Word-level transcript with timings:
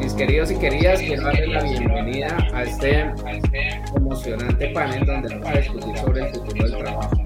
Mis 0.00 0.14
queridos 0.14 0.50
y 0.50 0.56
queridas, 0.56 0.98
quiero 0.98 1.22
darles 1.24 1.48
la 1.50 1.62
bienvenida 1.62 2.48
a 2.54 2.62
este 2.62 3.12
emocionante 3.94 4.68
panel 4.68 5.04
donde 5.04 5.28
vamos 5.28 5.48
a 5.48 5.58
discutir 5.58 5.98
sobre 5.98 6.20
el 6.22 6.34
futuro 6.34 6.64
del 6.64 6.78
trabajo, 6.78 7.22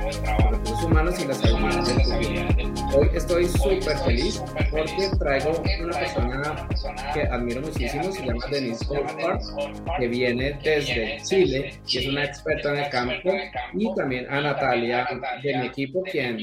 recursos 0.64 0.84
humanos 0.84 1.20
y 1.20 1.27
las 1.27 1.45
habilidades 1.45 2.56
del 2.56 2.66
futuro. 2.66 2.98
Hoy 2.98 3.10
estoy 3.14 3.45
súper 3.46 3.98
feliz 3.98 4.42
porque 4.70 5.10
traigo 5.18 5.62
una 5.82 5.98
persona 5.98 6.68
que 7.12 7.22
admiro 7.22 7.60
muchísimo, 7.60 8.10
se 8.10 8.24
llama 8.24 8.46
Denise 8.50 8.86
Colford, 8.86 9.41
que 9.98 10.08
viene 10.08 10.58
desde 10.62 11.20
Chile 11.22 11.74
y 11.86 11.98
es 11.98 12.06
una 12.06 12.24
experta 12.24 12.70
en 12.70 12.77
el 12.78 12.91
campo, 12.91 13.30
y 13.74 13.95
también 13.95 14.27
a 14.30 14.41
Natalia 14.41 15.06
de 15.42 15.58
mi 15.58 15.66
equipo, 15.66 16.02
quien 16.02 16.38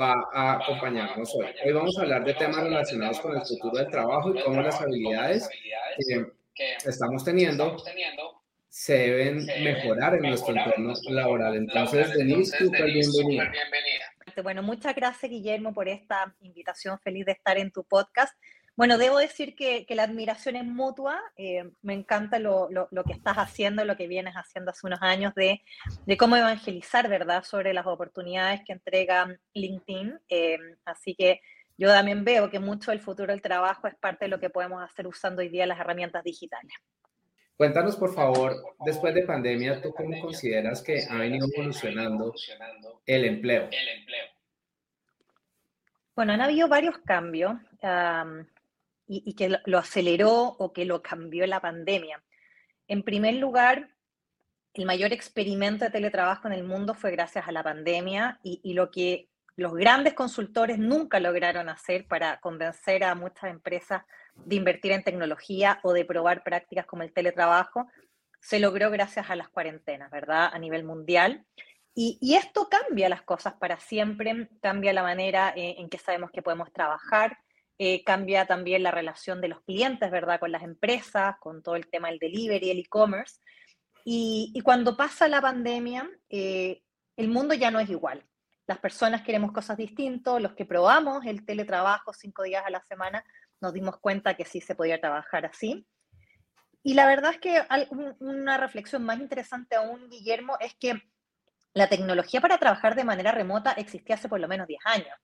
va 0.00 0.14
a 0.32 0.54
acompañarnos 0.54 1.32
hoy. 1.36 1.46
Hoy 1.64 1.72
vamos 1.72 1.96
a 1.98 2.02
hablar 2.02 2.24
de 2.24 2.34
temas 2.34 2.62
relacionados 2.64 3.20
con 3.20 3.36
el 3.36 3.42
futuro 3.42 3.78
del 3.78 3.90
trabajo 3.90 4.34
y 4.34 4.42
cómo 4.42 4.60
las 4.60 4.80
habilidades 4.80 5.48
que 6.54 6.76
estamos 6.84 7.24
teniendo 7.24 7.76
se 8.82 8.94
deben 8.94 9.46
mejorar 9.62 10.16
en 10.16 10.22
nuestro 10.22 10.56
entorno 10.56 10.94
laboral. 11.08 11.54
Entonces, 11.54 12.12
Denise, 12.14 12.58
súper 12.58 12.86
bienvenida. 12.86 13.52
Bueno, 14.42 14.64
muchas 14.64 14.96
gracias, 14.96 15.30
Guillermo, 15.30 15.72
por 15.72 15.88
esta 15.88 16.34
invitación. 16.40 16.98
Feliz 16.98 17.26
de 17.26 17.32
estar 17.32 17.56
en 17.58 17.70
tu 17.70 17.84
podcast. 17.84 18.36
Bueno, 18.74 18.98
debo 18.98 19.18
decir 19.18 19.54
que, 19.54 19.86
la 19.90 20.02
admiración 20.02 20.56
es 20.56 20.64
mutua. 20.64 21.20
Eh, 21.36 21.70
me 21.82 21.94
encanta 21.94 22.40
lo, 22.40 22.70
que 23.06 23.12
estás 23.12 23.36
haciendo, 23.36 23.84
lo 23.84 23.96
que 23.96 24.08
vienes 24.08 24.34
haciendo 24.34 24.72
hace 24.72 24.84
unos 24.84 25.00
años 25.00 25.32
de, 25.36 25.62
cómo 26.18 26.36
evangelizar, 26.36 27.08
¿verdad?, 27.08 27.44
sobre 27.44 27.72
las 27.74 27.86
oportunidades 27.86 28.62
que 28.66 28.72
entrega 28.72 29.28
LinkedIn. 29.54 30.18
Eh, 30.28 30.58
así 30.86 31.14
que 31.14 31.40
yo 31.78 31.86
también 31.86 32.24
veo 32.24 32.50
que 32.50 32.58
mucho 32.58 32.90
del 32.90 33.00
futuro 33.00 33.32
del 33.32 33.42
trabajo 33.42 33.86
es 33.86 33.94
parte 33.94 34.24
de 34.24 34.30
lo 34.30 34.40
que 34.40 34.50
podemos 34.50 34.82
hacer 34.82 35.06
usando 35.06 35.40
hoy 35.40 35.50
día 35.50 35.66
las 35.66 35.78
herramientas 35.78 36.24
digitales. 36.24 36.72
Cuéntanos, 37.62 37.94
por 37.94 38.12
favor, 38.12 38.74
después 38.84 39.14
de 39.14 39.22
pandemia, 39.22 39.80
¿tú 39.80 39.94
cómo 39.94 40.20
consideras 40.20 40.82
que 40.82 41.06
ha 41.08 41.16
venido 41.16 41.46
evolucionando 41.54 42.34
el 43.06 43.24
empleo? 43.24 43.70
Bueno, 46.16 46.32
han 46.32 46.40
habido 46.40 46.66
varios 46.66 46.98
cambios 46.98 47.54
y, 49.06 49.32
que 49.34 49.60
lo, 49.64 49.78
aceleró 49.78 50.56
o 50.58 50.72
que 50.72 50.84
lo 50.84 51.02
cambió 51.02 51.46
la 51.46 51.60
pandemia. 51.60 52.20
En 52.88 53.04
primer 53.04 53.34
lugar, 53.34 53.90
el 54.74 54.84
mayor 54.84 55.12
experimento 55.12 55.84
de 55.84 55.92
teletrabajo 55.92 56.48
en 56.48 56.54
el 56.54 56.64
mundo 56.64 56.94
fue 56.94 57.12
gracias 57.12 57.46
a 57.46 57.52
la 57.52 57.62
pandemia 57.62 58.40
y 58.42 58.72
lo 58.74 58.90
que 58.90 59.28
los 59.56 59.74
grandes 59.74 60.14
consultores 60.14 60.78
nunca 60.78 61.20
lograron 61.20 61.68
hacer 61.68 62.06
para 62.06 62.40
convencer 62.40 63.04
a 63.04 63.14
muchas 63.14 63.50
empresas 63.50 64.02
de 64.34 64.56
invertir 64.56 64.92
en 64.92 65.04
tecnología 65.04 65.80
o 65.82 65.92
de 65.92 66.04
probar 66.04 66.42
prácticas 66.42 66.86
como 66.86 67.02
el 67.02 67.12
teletrabajo, 67.12 67.86
se 68.40 68.58
logró 68.58 68.90
gracias 68.90 69.30
a 69.30 69.36
las 69.36 69.48
cuarentenas, 69.48 70.10
¿verdad? 70.10 70.50
A 70.52 70.58
nivel 70.58 70.84
mundial. 70.84 71.44
Y, 71.94 72.34
esto 72.34 72.68
cambia 72.70 73.10
las 73.10 73.22
cosas 73.22 73.54
para 73.54 73.78
siempre, 73.78 74.48
cambia 74.62 74.94
la 74.94 75.02
manera 75.02 75.52
eh, 75.54 75.76
en 75.78 75.90
que 75.90 75.98
sabemos 75.98 76.30
que 76.30 76.40
podemos 76.40 76.72
trabajar, 76.72 77.38
eh, 77.78 78.02
cambia 78.02 78.46
también 78.46 78.82
la 78.82 78.90
relación 78.90 79.40
de 79.42 79.48
los 79.48 79.60
clientes, 79.60 80.10
¿verdad? 80.10 80.40
Con 80.40 80.52
las 80.52 80.62
empresas, 80.62 81.36
con 81.38 81.62
todo 81.62 81.76
el 81.76 81.88
tema 81.88 82.08
del 82.08 82.18
delivery, 82.18 82.70
el 82.70 82.78
e-commerce. 82.78 83.40
Y, 84.04 84.58
cuando 84.64 84.96
pasa 84.96 85.28
la 85.28 85.40
pandemia, 85.40 86.10
eh, 86.30 86.82
el 87.16 87.28
mundo 87.28 87.54
ya 87.54 87.70
no 87.70 87.78
es 87.78 87.90
igual. 87.90 88.24
Las 88.66 88.78
personas 88.78 89.22
queremos 89.22 89.52
cosas 89.52 89.76
distintas, 89.76 90.40
los 90.40 90.54
que 90.54 90.64
probamos 90.64 91.24
el 91.26 91.44
teletrabajo 91.44 92.12
cinco 92.12 92.42
días 92.42 92.64
a 92.64 92.70
la 92.70 92.82
semana, 92.88 93.24
nos 93.60 93.72
dimos 93.72 93.98
cuenta 93.98 94.34
que 94.34 94.44
sí 94.44 94.60
se 94.60 94.74
podía 94.74 95.00
trabajar 95.00 95.46
así. 95.46 95.86
Y 96.82 96.94
la 96.94 97.06
verdad 97.06 97.32
es 97.32 97.38
que 97.38 97.62
una 98.20 98.56
reflexión 98.56 99.04
más 99.04 99.20
interesante 99.20 99.76
aún, 99.76 100.08
Guillermo, 100.08 100.56
es 100.60 100.74
que 100.74 101.00
la 101.74 101.88
tecnología 101.88 102.40
para 102.40 102.58
trabajar 102.58 102.94
de 102.94 103.04
manera 103.04 103.32
remota 103.32 103.72
existía 103.72 104.16
hace 104.16 104.28
por 104.28 104.40
lo 104.40 104.48
menos 104.48 104.66
10 104.66 104.80
años. 104.84 105.16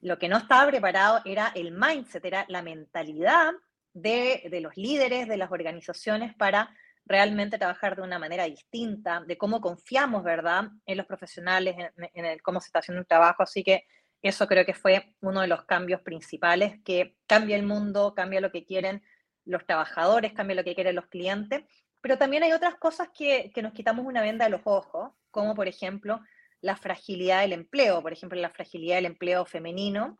Lo 0.00 0.18
que 0.18 0.28
no 0.28 0.36
estaba 0.36 0.68
preparado 0.70 1.22
era 1.24 1.52
el 1.54 1.72
mindset, 1.72 2.24
era 2.24 2.44
la 2.48 2.62
mentalidad 2.62 3.52
de, 3.92 4.46
de 4.50 4.60
los 4.60 4.76
líderes, 4.76 5.26
de 5.26 5.36
las 5.36 5.50
organizaciones 5.50 6.34
para 6.34 6.74
realmente 7.06 7.58
trabajar 7.58 7.96
de 7.96 8.02
una 8.02 8.18
manera 8.18 8.44
distinta, 8.44 9.22
de 9.26 9.38
cómo 9.38 9.60
confiamos, 9.60 10.24
¿verdad?, 10.24 10.64
en 10.84 10.96
los 10.96 11.06
profesionales, 11.06 11.76
en, 11.96 12.24
el, 12.24 12.42
cómo 12.42 12.60
se 12.60 12.66
está 12.66 12.80
haciendo 12.80 13.00
el 13.00 13.06
trabajo. 13.06 13.44
Así 13.44 13.62
que 13.62 13.84
eso 14.22 14.46
creo 14.48 14.66
que 14.66 14.74
fue 14.74 15.14
uno 15.20 15.40
de 15.40 15.46
los 15.46 15.64
cambios 15.64 16.00
principales, 16.00 16.80
que 16.84 17.16
cambia 17.26 17.56
el 17.56 17.62
mundo, 17.62 18.14
cambia 18.14 18.40
lo 18.40 18.50
que 18.50 18.64
quieren 18.64 19.02
los 19.44 19.64
trabajadores, 19.64 20.32
cambia 20.32 20.56
lo 20.56 20.64
que 20.64 20.74
quieren 20.74 20.96
los 20.96 21.06
clientes, 21.06 21.64
pero 22.00 22.18
también 22.18 22.42
hay 22.42 22.52
otras 22.52 22.74
cosas 22.74 23.08
que, 23.16 23.52
que 23.54 23.62
nos 23.62 23.72
quitamos 23.72 24.04
una 24.04 24.22
venda 24.22 24.44
de 24.44 24.50
los 24.50 24.62
ojos, 24.64 25.12
como 25.30 25.54
por 25.54 25.68
ejemplo 25.68 26.20
la 26.60 26.76
fragilidad 26.76 27.42
del 27.42 27.52
empleo, 27.52 28.02
por 28.02 28.12
ejemplo 28.12 28.40
la 28.40 28.50
fragilidad 28.50 28.96
del 28.96 29.06
empleo 29.06 29.44
femenino, 29.44 30.18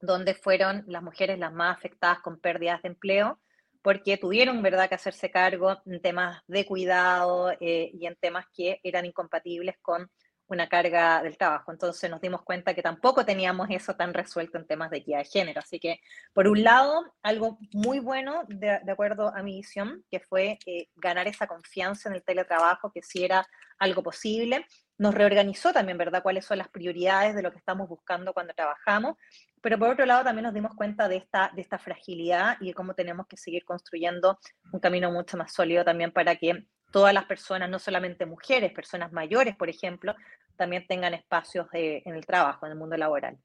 donde 0.00 0.34
fueron 0.34 0.84
las 0.86 1.02
mujeres 1.02 1.38
las 1.38 1.52
más 1.52 1.76
afectadas 1.76 2.20
con 2.20 2.38
pérdidas 2.40 2.82
de 2.82 2.88
empleo, 2.88 3.40
porque 3.82 4.16
tuvieron, 4.16 4.62
¿verdad?, 4.62 4.88
que 4.88 4.94
hacerse 4.94 5.30
cargo 5.30 5.80
en 5.86 6.00
temas 6.00 6.42
de 6.46 6.66
cuidado 6.66 7.50
eh, 7.60 7.90
y 7.92 8.06
en 8.06 8.16
temas 8.16 8.46
que 8.54 8.80
eran 8.82 9.06
incompatibles 9.06 9.76
con 9.80 10.10
una 10.50 10.68
carga 10.68 11.22
del 11.22 11.38
trabajo. 11.38 11.70
Entonces 11.70 12.10
nos 12.10 12.20
dimos 12.20 12.42
cuenta 12.42 12.74
que 12.74 12.82
tampoco 12.82 13.24
teníamos 13.24 13.68
eso 13.70 13.94
tan 13.94 14.12
resuelto 14.12 14.58
en 14.58 14.66
temas 14.66 14.90
de 14.90 14.98
equidad 14.98 15.18
de 15.18 15.24
género. 15.24 15.60
Así 15.60 15.78
que, 15.78 16.00
por 16.32 16.48
un 16.48 16.62
lado, 16.64 17.14
algo 17.22 17.58
muy 17.72 18.00
bueno, 18.00 18.44
de, 18.48 18.80
acuerdo 18.90 19.32
a 19.34 19.42
mi 19.42 19.56
visión, 19.56 20.04
que 20.10 20.20
fue 20.20 20.58
eh, 20.66 20.88
ganar 20.96 21.28
esa 21.28 21.46
confianza 21.46 22.08
en 22.08 22.16
el 22.16 22.24
teletrabajo, 22.24 22.90
que 22.92 23.02
si 23.02 23.24
era 23.24 23.46
algo 23.78 24.02
posible. 24.02 24.66
Nos 25.00 25.14
reorganizó 25.14 25.72
también, 25.72 25.96
¿verdad?, 25.96 26.22
cuáles 26.22 26.44
son 26.44 26.58
las 26.58 26.68
prioridades 26.68 27.34
de 27.34 27.40
lo 27.40 27.50
que 27.50 27.56
estamos 27.56 27.88
buscando 27.88 28.34
cuando 28.34 28.52
trabajamos. 28.52 29.16
Pero 29.62 29.78
por 29.78 29.88
otro 29.88 30.04
lado, 30.04 30.24
también 30.24 30.44
nos 30.44 30.52
dimos 30.52 30.74
cuenta 30.74 31.08
de 31.08 31.16
esta, 31.16 31.50
de 31.54 31.62
esta 31.62 31.78
fragilidad 31.78 32.58
y 32.60 32.66
de 32.66 32.74
cómo 32.74 32.92
tenemos 32.92 33.26
que 33.26 33.38
seguir 33.38 33.64
construyendo 33.64 34.38
un 34.74 34.78
camino 34.78 35.10
mucho 35.10 35.38
más 35.38 35.54
sólido 35.54 35.86
también 35.86 36.12
para 36.12 36.36
que 36.36 36.66
todas 36.92 37.14
las 37.14 37.24
personas, 37.24 37.70
no 37.70 37.78
solamente 37.78 38.26
mujeres, 38.26 38.74
personas 38.74 39.10
mayores, 39.10 39.56
por 39.56 39.70
ejemplo, 39.70 40.14
también 40.56 40.86
tengan 40.86 41.14
espacios 41.14 41.66
en 41.72 42.14
el 42.14 42.26
trabajo, 42.26 42.66
en 42.66 42.72
el 42.72 42.78
mundo 42.78 42.98
laboral. 42.98 43.38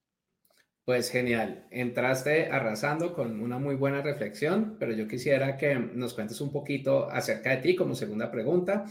Pues 0.84 1.10
genial, 1.10 1.66
entraste 1.72 2.52
arrasando 2.52 3.14
con 3.14 3.40
una 3.40 3.58
muy 3.58 3.76
buena 3.76 4.02
reflexión, 4.02 4.76
pero 4.78 4.92
yo 4.92 5.08
quisiera 5.08 5.56
que 5.56 5.74
nos 5.76 6.14
cuentes 6.14 6.42
un 6.42 6.52
poquito 6.52 7.10
acerca 7.10 7.52
de 7.52 7.58
ti 7.58 7.76
como 7.76 7.96
segunda 7.96 8.30
pregunta. 8.30 8.86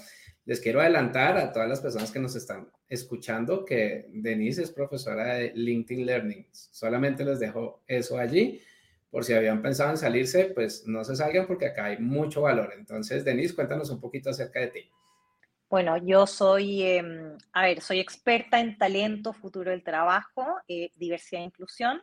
Les 0.47 0.61
quiero 0.61 0.81
adelantar 0.81 1.39
a 1.39 1.53
todas 1.53 1.69
las 1.69 1.81
personas 1.81 2.11
que 2.11 2.19
nos 2.19 2.37
están 2.37 2.69
escuchando 2.89 3.65
que 3.65 4.07
Denise 4.13 4.63
es 4.63 4.71
profesora 4.71 5.35
de 5.35 5.53
LinkedIn 5.55 6.05
Learning. 6.05 6.47
Solamente 6.53 7.25
les 7.25 7.41
dejo 7.41 7.83
eso 7.87 8.19
allí 8.19 8.61
por 9.15 9.25
si 9.25 9.33
habían 9.33 9.63
pensado 9.63 9.91
en 9.91 9.97
salirse, 9.97 10.47
pues 10.47 10.89
no 10.89 11.05
se 11.05 11.15
salgan 11.15 11.47
porque 11.47 11.67
acá 11.67 11.85
hay 11.85 11.99
mucho 11.99 12.43
valor. 12.43 12.73
Entonces, 12.77 13.25
Denise, 13.25 13.55
cuéntanos 13.55 13.89
un 13.91 14.01
poquito 14.01 14.31
acerca 14.31 14.59
de 14.59 14.67
ti. 14.67 14.91
Bueno, 15.71 15.97
yo 15.99 16.27
soy, 16.27 16.83
em, 16.83 17.39
a 17.53 17.63
ver, 17.63 17.81
soy 17.81 18.01
experta 18.01 18.59
en 18.59 18.77
talento, 18.77 19.33
futuro 19.33 19.71
del 19.71 19.85
trabajo, 19.85 20.45
eh, 20.67 20.91
diversidad 20.97 21.43
e 21.43 21.45
inclusión. 21.45 22.03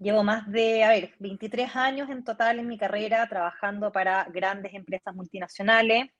Llevo 0.00 0.24
más 0.24 0.50
de, 0.50 0.82
a 0.82 0.88
ver, 0.88 1.12
23 1.20 1.76
años 1.76 2.10
en 2.10 2.24
total 2.24 2.58
en 2.58 2.66
mi 2.66 2.78
carrera 2.78 3.28
trabajando 3.28 3.92
para 3.92 4.24
grandes 4.24 4.74
empresas 4.74 5.14
multinacionales, 5.14 6.10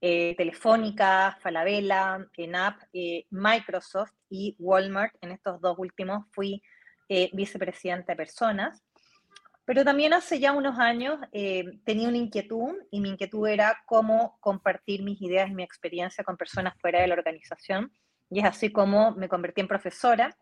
eh, 0.00 0.34
Telefónica, 0.36 1.38
Falabella, 1.40 2.26
ENAP, 2.36 2.82
eh, 2.92 3.26
Microsoft 3.30 4.12
y 4.28 4.56
Walmart. 4.58 5.14
En 5.20 5.32
estos 5.32 5.60
dos 5.60 5.78
últimos 5.78 6.26
fui 6.32 6.62
vicepresidenta 7.32 8.12
de 8.12 8.16
personas. 8.16 8.82
Pero 9.66 9.82
también 9.82 10.12
hace 10.12 10.40
ya 10.40 10.52
unos 10.52 10.78
años 10.78 11.18
eh, 11.32 11.64
tenía 11.84 12.08
una 12.08 12.18
inquietud 12.18 12.74
y 12.90 13.00
mi 13.00 13.08
inquietud 13.10 13.48
era 13.48 13.82
cómo 13.86 14.36
compartir 14.40 15.02
mis 15.02 15.20
ideas 15.22 15.50
y 15.50 15.54
mi 15.54 15.62
experiencia 15.62 16.22
con 16.22 16.36
personas 16.36 16.74
fuera 16.80 17.00
de 17.00 17.06
la 17.06 17.14
organización. 17.14 17.90
Y 18.30 18.40
es 18.40 18.44
así 18.44 18.70
como 18.70 19.12
me 19.12 19.28
convertí 19.28 19.62
en 19.62 19.68
profesora. 19.68 20.36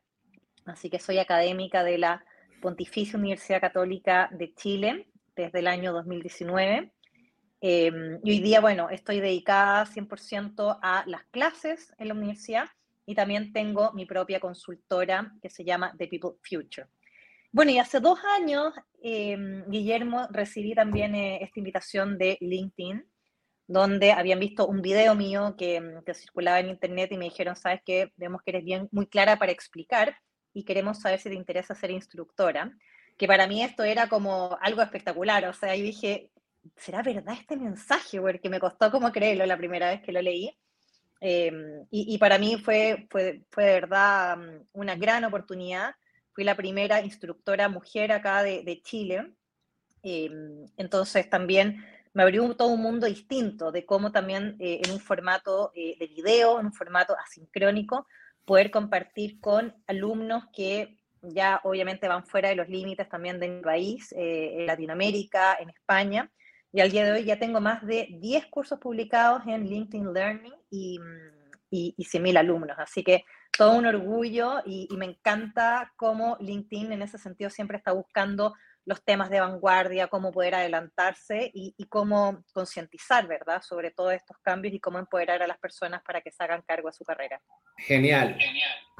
Así 0.67 0.91
que 0.91 0.99
soy 0.99 1.19
académica 1.19 1.85
de 1.85 1.99
la 1.99 2.25
Pontificia 2.61 3.19
Universidad 3.19 3.61
Católica 3.61 4.29
de 4.33 4.55
Chile 4.55 5.09
desde 5.37 5.61
el 5.61 5.69
año 5.69 5.93
2019. 5.93 6.93
Em, 7.65 8.19
y 8.25 8.31
hoy 8.33 8.41
día, 8.41 8.61
bueno, 8.61 8.91
estoy 8.91 9.21
dedicada 9.21 9.87
100% 9.87 10.81
a 10.83 11.05
las 11.07 11.23
clases 11.27 11.95
en 11.97 12.09
la 12.09 12.15
universidad 12.15 12.67
y 13.07 13.15
también 13.15 13.53
tengo 13.53 13.93
mi 13.93 14.05
propia 14.05 14.41
consultora 14.41 15.33
que 15.41 15.49
se 15.49 15.63
llama 15.63 15.95
The 15.97 16.09
People 16.09 16.33
Future. 16.43 16.89
Bueno, 17.53 17.71
y 17.71 17.79
hace 17.79 18.01
dos 18.01 18.19
años, 18.37 18.75
em, 19.01 19.65
Guillermo, 19.71 20.27
recibí 20.33 20.75
también 20.75 21.15
eh, 21.15 21.39
esta 21.41 21.61
invitación 21.61 22.19
de 22.19 22.37
LinkedIn, 22.41 23.05
donde 23.69 24.11
habían 24.11 24.41
visto 24.41 24.67
un 24.67 24.83
video 24.83 25.15
mío 25.15 25.55
que, 25.57 26.01
que, 26.05 26.15
circulaba 26.15 26.59
en 26.59 26.71
internet 26.71 27.13
y 27.13 27.17
me 27.17 27.27
dijeron, 27.27 27.55
sabes 27.55 27.81
que 27.87 28.13
vemos 28.17 28.43
que 28.43 28.51
eres 28.51 28.65
bien 28.65 28.89
muy 28.91 29.07
clara 29.07 29.39
para 29.39 29.53
explicar 29.53 30.17
y 30.53 30.65
queremos 30.65 31.01
saber 31.01 31.21
si 31.21 31.29
te 31.29 31.37
interesa 31.37 31.77
ser 31.77 31.93
instructora, 31.93 32.73
que 33.17 33.29
para 33.29 33.47
mí 33.47 33.63
esto 33.63 33.85
era 33.85 34.09
como 34.09 34.59
algo 34.61 34.83
espectacular, 34.83 35.45
o 35.45 35.53
sea, 35.53 35.71
ahí 35.71 35.83
dije, 35.83 36.32
¿será 36.77 37.03
verdad 37.03 37.35
este 37.39 37.57
mensaje? 37.57 38.21
Porque 38.21 38.49
me 38.49 38.61
costó 38.61 38.91
como 38.91 39.13
creerlo 39.13 39.47
la 39.47 39.57
primera 39.57 39.91
vez 39.91 40.03
que 40.03 40.13
lo 40.13 40.23
leí. 40.23 40.57
Em, 41.21 41.83
y, 41.91 42.15
y, 42.15 42.19
para 42.19 42.37
mí 42.39 42.57
fue, 42.59 43.07
fue, 43.11 43.45
fue 43.51 43.65
de 43.65 43.73
verdad 43.75 44.37
mm, 44.37 44.67
una 44.73 44.97
gran 44.97 45.25
oportunidad 45.25 45.95
Fui 46.33 46.45
la 46.45 46.57
primera 46.57 47.03
instructora 47.03 47.69
mujer 47.69 48.11
acá 48.11 48.43
de, 48.43 48.63
de 48.63 48.81
Chile. 48.81 49.35
Em, 50.03 50.67
entonces 50.77 51.29
también 51.29 51.85
me 52.15 52.23
abrió 52.23 52.55
todo 52.57 52.69
un 52.69 52.83
mundo 52.83 53.07
distinto 53.07 53.71
de 53.71 53.85
cómo 53.85 54.13
también 54.13 54.57
eh, 54.59 54.81
en 54.85 54.93
un 54.93 55.01
formato 55.01 55.73
eh, 55.75 55.97
de 55.99 56.07
video, 56.07 56.59
en 56.59 56.67
un 56.67 56.73
formato 56.73 57.15
asincrónico, 57.19 58.07
poder 58.45 58.71
compartir 58.71 59.41
con 59.41 59.75
alumnos 59.87 60.45
que 60.55 60.97
ya 61.21 61.61
obviamente 61.65 62.09
van 62.09 62.27
fuera 62.27 62.49
de 62.49 62.57
los 62.57 62.69
límites 62.69 63.09
también 63.09 63.39
de 63.39 63.49
mi 63.49 63.63
país, 63.63 64.13
eh, 64.13 64.57
en 64.61 64.67
Latinoamérica, 64.67 65.57
en 65.61 65.69
España. 65.69 66.31
Y 66.73 66.81
al 66.81 66.91
día 66.91 67.05
de 67.05 67.13
hoy 67.13 67.25
ya 67.25 67.39
tengo 67.39 67.61
más 67.61 67.85
de 67.87 68.09
10 68.19 68.47
cursos 68.47 68.79
publicados 68.79 69.43
en 69.47 69.67
LinkedIn 69.67 70.13
Learning 70.13 70.55
y, 70.71 70.99
y, 71.71 71.95
y 71.97 72.05
100.000 72.05 72.39
alumnos. 72.39 72.77
Así 72.79 73.05
que 73.05 73.25
todo 73.57 73.75
un 73.75 73.87
orgullo 73.87 74.63
y, 74.65 74.89
me 74.97 75.05
encanta 75.05 75.93
cómo 75.97 76.37
LinkedIn 76.41 76.93
en 76.93 77.03
ese 77.03 77.19
sentido 77.19 77.51
siempre 77.51 77.77
está 77.77 77.93
buscando 77.93 78.55
los 78.85 79.05
temas 79.05 79.31
de 79.31 79.39
vanguardia, 79.39 80.09
cómo 80.09 80.33
poder 80.33 80.57
adelantarse 80.57 81.51
y, 81.55 81.87
cómo 81.89 82.43
concientizar, 82.53 83.29
¿verdad?, 83.29 83.63
sobre 83.63 83.91
todos 83.91 84.15
estos 84.15 84.39
cambios 84.43 84.75
y 84.75 84.81
cómo 84.81 84.99
empoderar 84.99 85.43
a 85.43 85.47
las 85.47 85.59
personas 85.59 86.03
para 86.03 86.21
que 86.21 86.33
se 86.33 86.43
hagan 86.43 86.63
cargo 86.63 86.89
de 86.89 86.95
su 86.95 87.05
carrera. 87.05 87.41
Genial. 87.77 88.37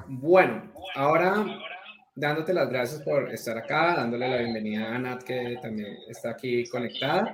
Bueno, 0.07 0.71
ahora 0.95 1.43
dándote 2.15 2.53
las 2.53 2.69
gracias 2.69 3.01
por 3.01 3.31
estar 3.31 3.57
acá, 3.57 3.95
dándole 3.95 4.27
la 4.27 4.37
bienvenida 4.37 4.95
a 4.95 4.99
Nat, 4.99 5.23
que 5.23 5.57
también 5.61 5.97
está 6.07 6.31
aquí 6.31 6.67
conectada. 6.67 7.33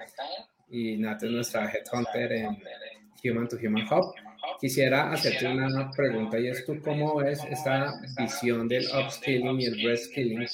Y 0.69 0.97
Nat 0.97 1.23
es 1.23 1.31
nuestra 1.31 1.71
headhunter 1.71 2.31
en 2.31 2.57
Human 3.23 3.47
to 3.47 3.57
Human 3.57 3.85
Hub. 3.91 4.13
Quisiera 4.59 5.11
hacerte 5.11 5.47
una 5.47 5.89
pregunta 5.91 6.37
y 6.37 6.47
es 6.47 6.65
tú 6.65 6.81
cómo 6.81 7.15
ves 7.15 7.41
esta 7.49 7.93
visión 8.17 8.67
del 8.67 8.85
upskilling 8.87 9.61
y 9.61 9.65
el 9.65 9.81
reskilling 9.81 10.45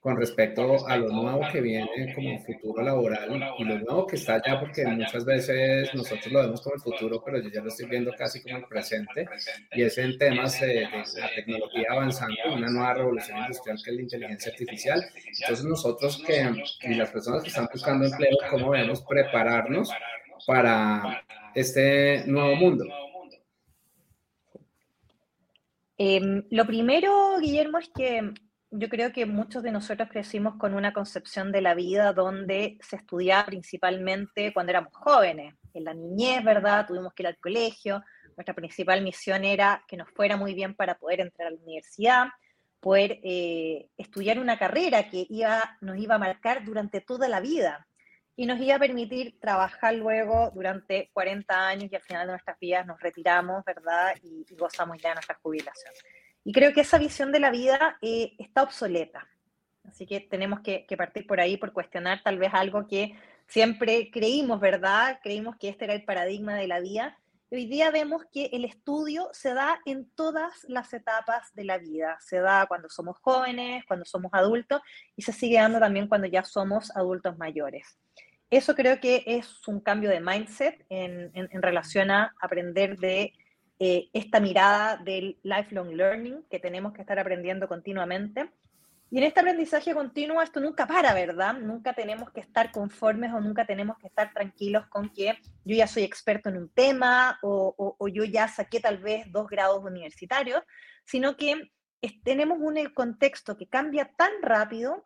con 0.00 0.16
respecto 0.16 0.86
a 0.88 0.96
lo 0.96 1.08
nuevo 1.10 1.42
que 1.52 1.60
viene 1.60 2.12
como 2.14 2.38
futuro 2.40 2.82
laboral 2.82 3.54
y 3.58 3.64
lo 3.64 3.78
nuevo 3.78 4.06
que 4.06 4.16
está 4.16 4.34
allá 4.34 4.58
porque 4.58 4.84
muchas 4.84 5.24
veces 5.24 5.94
nosotros 5.94 6.32
lo 6.32 6.40
vemos 6.40 6.60
como 6.60 6.74
el 6.74 6.80
futuro 6.80 7.22
pero 7.24 7.38
yo 7.38 7.50
ya 7.50 7.60
lo 7.60 7.68
estoy 7.68 7.86
viendo 7.86 8.12
casi 8.18 8.42
como 8.42 8.56
el 8.56 8.64
presente 8.64 9.28
y 9.72 9.82
es 9.82 9.96
en 9.96 10.18
temas 10.18 10.60
de, 10.60 10.82
la 10.82 11.30
tecnología 11.34 11.86
avanzando, 11.90 12.36
una 12.52 12.68
nueva 12.68 12.94
revolución 12.94 13.38
industrial 13.38 13.78
que 13.84 13.90
es 13.90 13.96
la 13.96 14.02
inteligencia 14.02 14.52
artificial. 14.52 15.04
Entonces 15.40 15.64
nosotros 15.64 16.22
que 16.26 16.50
y 16.82 16.94
las 16.94 17.10
personas 17.10 17.42
que 17.42 17.48
están 17.48 17.68
buscando 17.72 18.06
empleo, 18.06 18.36
¿cómo 18.50 18.72
debemos 18.72 19.02
prepararnos 19.02 19.90
para 20.46 21.22
este 21.54 22.24
nuevo 22.26 22.56
mundo? 22.56 22.84
Em, 25.98 26.42
lo 26.50 26.66
primero, 26.66 27.38
Guillermo, 27.38 27.78
es 27.78 27.90
que 27.94 28.32
yo 28.70 28.88
creo 28.88 29.12
que 29.12 29.26
muchos 29.26 29.62
de 29.62 29.70
nosotros 29.70 30.08
crecimos 30.10 30.56
con 30.56 30.74
una 30.74 30.92
concepción 30.92 31.52
de 31.52 31.60
la 31.60 31.74
vida 31.74 32.12
donde 32.12 32.78
se 32.80 32.96
estudiaba 32.96 33.44
principalmente 33.44 34.52
cuando 34.52 34.70
éramos 34.70 34.92
jóvenes. 34.94 35.54
En 35.74 35.84
la 35.84 35.94
niñez, 35.94 36.42
¿verdad? 36.42 36.86
Tuvimos 36.86 37.12
que 37.12 37.22
ir 37.22 37.26
al 37.26 37.38
colegio. 37.38 38.02
Nuestra 38.36 38.54
principal 38.54 39.02
misión 39.02 39.44
era 39.44 39.84
que 39.86 39.96
nos 39.96 40.08
fuera 40.10 40.36
muy 40.36 40.54
bien 40.54 40.74
para 40.74 40.96
poder 40.98 41.20
entrar 41.20 41.48
a 41.48 41.50
la 41.50 41.60
universidad, 41.62 42.28
poder 42.80 43.20
eh, 43.22 43.88
estudiar 43.96 44.38
una 44.38 44.58
carrera 44.58 45.10
que 45.10 45.26
iba, 45.28 45.76
nos 45.82 45.98
iba 45.98 46.14
a 46.14 46.18
marcar 46.18 46.64
durante 46.64 47.02
toda 47.02 47.28
la 47.28 47.40
vida 47.40 47.86
y 48.36 48.46
nos 48.46 48.60
iba 48.60 48.76
a 48.76 48.78
permitir 48.78 49.38
trabajar 49.40 49.94
luego 49.94 50.50
durante 50.54 51.10
40 51.12 51.68
años 51.68 51.92
y 51.92 51.96
al 51.96 52.02
final 52.02 52.26
de 52.26 52.32
nuestras 52.32 52.58
vidas 52.58 52.86
nos 52.86 53.00
retiramos, 53.00 53.64
¿verdad? 53.64 54.14
Y, 54.22 54.46
gozamos 54.54 54.98
ya 54.98 55.10
de 55.10 55.16
nuestra 55.16 55.38
jubilación. 55.42 55.92
Y 56.44 56.52
creo 56.52 56.72
que 56.72 56.80
esa 56.80 56.98
visión 56.98 57.30
de 57.30 57.40
la 57.40 57.50
vida 57.50 57.98
eh, 58.00 58.34
está 58.38 58.62
obsoleta. 58.62 59.28
Así 59.86 60.06
que 60.06 60.20
tenemos 60.20 60.60
que, 60.60 60.86
partir 60.96 61.26
por 61.26 61.40
ahí, 61.40 61.56
por 61.56 61.72
cuestionar 61.72 62.22
tal 62.22 62.38
vez 62.38 62.50
algo 62.54 62.86
que 62.86 63.14
siempre 63.46 64.10
creímos, 64.10 64.60
¿verdad? 64.60 65.20
Creímos 65.22 65.56
que 65.56 65.68
este 65.68 65.84
era 65.84 65.94
el 65.94 66.04
paradigma 66.04 66.54
de 66.54 66.68
la 66.68 66.80
vida. 66.80 67.18
Hoy 67.54 67.66
día 67.66 67.90
vemos 67.90 68.22
que 68.32 68.46
el 68.52 68.64
estudio 68.64 69.28
se 69.32 69.52
da 69.52 69.78
en 69.84 70.08
todas 70.14 70.64
las 70.68 70.92
etapas 70.94 71.54
de 71.54 71.64
la 71.64 71.76
vida. 71.76 72.16
Se 72.20 72.40
da 72.40 72.66
cuando 72.66 72.88
somos 72.88 73.18
jóvenes, 73.18 73.84
cuando 73.86 74.06
somos 74.06 74.32
adultos 74.32 74.80
y 75.16 75.22
se 75.22 75.32
sigue 75.32 75.58
dando 75.58 75.78
también 75.78 76.08
cuando 76.08 76.26
ya 76.26 76.44
somos 76.44 76.90
adultos 76.96 77.36
mayores. 77.36 77.98
Eso 78.48 78.74
creo 78.74 79.00
que 79.00 79.22
es 79.26 79.66
un 79.68 79.80
cambio 79.80 80.08
de 80.08 80.20
mindset 80.20 80.84
en, 80.88 81.32
relación 81.62 82.10
a 82.10 82.34
aprender 82.40 82.96
de 82.98 83.34
eh, 83.78 84.08
esta 84.12 84.40
mirada 84.40 84.96
del 84.96 85.38
lifelong 85.42 85.92
learning 85.94 86.44
que 86.50 86.58
tenemos 86.58 86.94
que 86.94 87.02
estar 87.02 87.18
aprendiendo 87.18 87.68
continuamente. 87.68 88.50
Y 89.12 89.18
en 89.18 89.24
este 89.24 89.40
aprendizaje 89.40 89.92
continuo 89.92 90.40
esto 90.40 90.58
nunca 90.58 90.86
para, 90.86 91.12
¿verdad? 91.12 91.52
Nunca 91.52 91.92
tenemos 91.92 92.30
que 92.30 92.40
estar 92.40 92.72
conformes 92.72 93.30
o 93.34 93.40
nunca 93.42 93.66
tenemos 93.66 93.98
que 93.98 94.06
estar 94.06 94.32
tranquilos 94.32 94.86
con 94.86 95.10
que 95.10 95.38
yo 95.66 95.76
ya 95.76 95.86
soy 95.86 96.04
experto 96.04 96.48
en 96.48 96.56
un 96.56 96.70
tema 96.70 97.38
o, 97.42 97.94
yo 98.08 98.24
ya 98.24 98.48
saqué 98.48 98.80
tal 98.80 98.96
vez 98.96 99.30
dos 99.30 99.48
grados 99.48 99.84
universitarios, 99.84 100.62
sino 101.04 101.36
que 101.36 101.70
tenemos 102.24 102.58
un 102.58 102.82
contexto 102.94 103.58
que 103.58 103.66
cambia 103.66 104.10
tan 104.16 104.32
rápido 104.40 105.04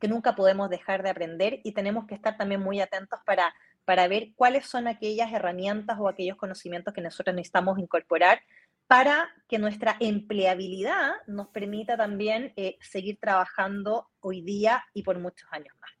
que 0.00 0.08
nunca 0.08 0.34
podemos 0.34 0.68
dejar 0.68 1.04
de 1.04 1.10
aprender 1.10 1.60
y 1.62 1.70
tenemos 1.70 2.08
que 2.08 2.16
estar 2.16 2.36
también 2.36 2.60
muy 2.60 2.80
atentos 2.80 3.20
para, 3.24 3.54
para 3.84 4.08
ver 4.08 4.30
cuáles 4.34 4.66
son 4.66 4.88
aquellas 4.88 5.32
herramientas 5.32 5.98
o 6.00 6.08
aquellos 6.08 6.36
conocimientos 6.36 6.92
que 6.92 7.00
nosotros 7.00 7.36
necesitamos 7.36 7.78
incorporar 7.78 8.40
para 8.90 9.30
que 9.46 9.60
nuestra 9.60 9.96
empleabilidad 10.00 11.12
nos 11.28 11.46
permita 11.50 11.96
también 11.96 12.52
eh, 12.56 12.76
seguir 12.80 13.18
trabajando 13.20 14.08
hoy 14.18 14.42
día 14.42 14.84
y 14.92 15.04
por 15.04 15.16
muchos 15.20 15.48
años 15.52 15.72
más. 15.80 15.92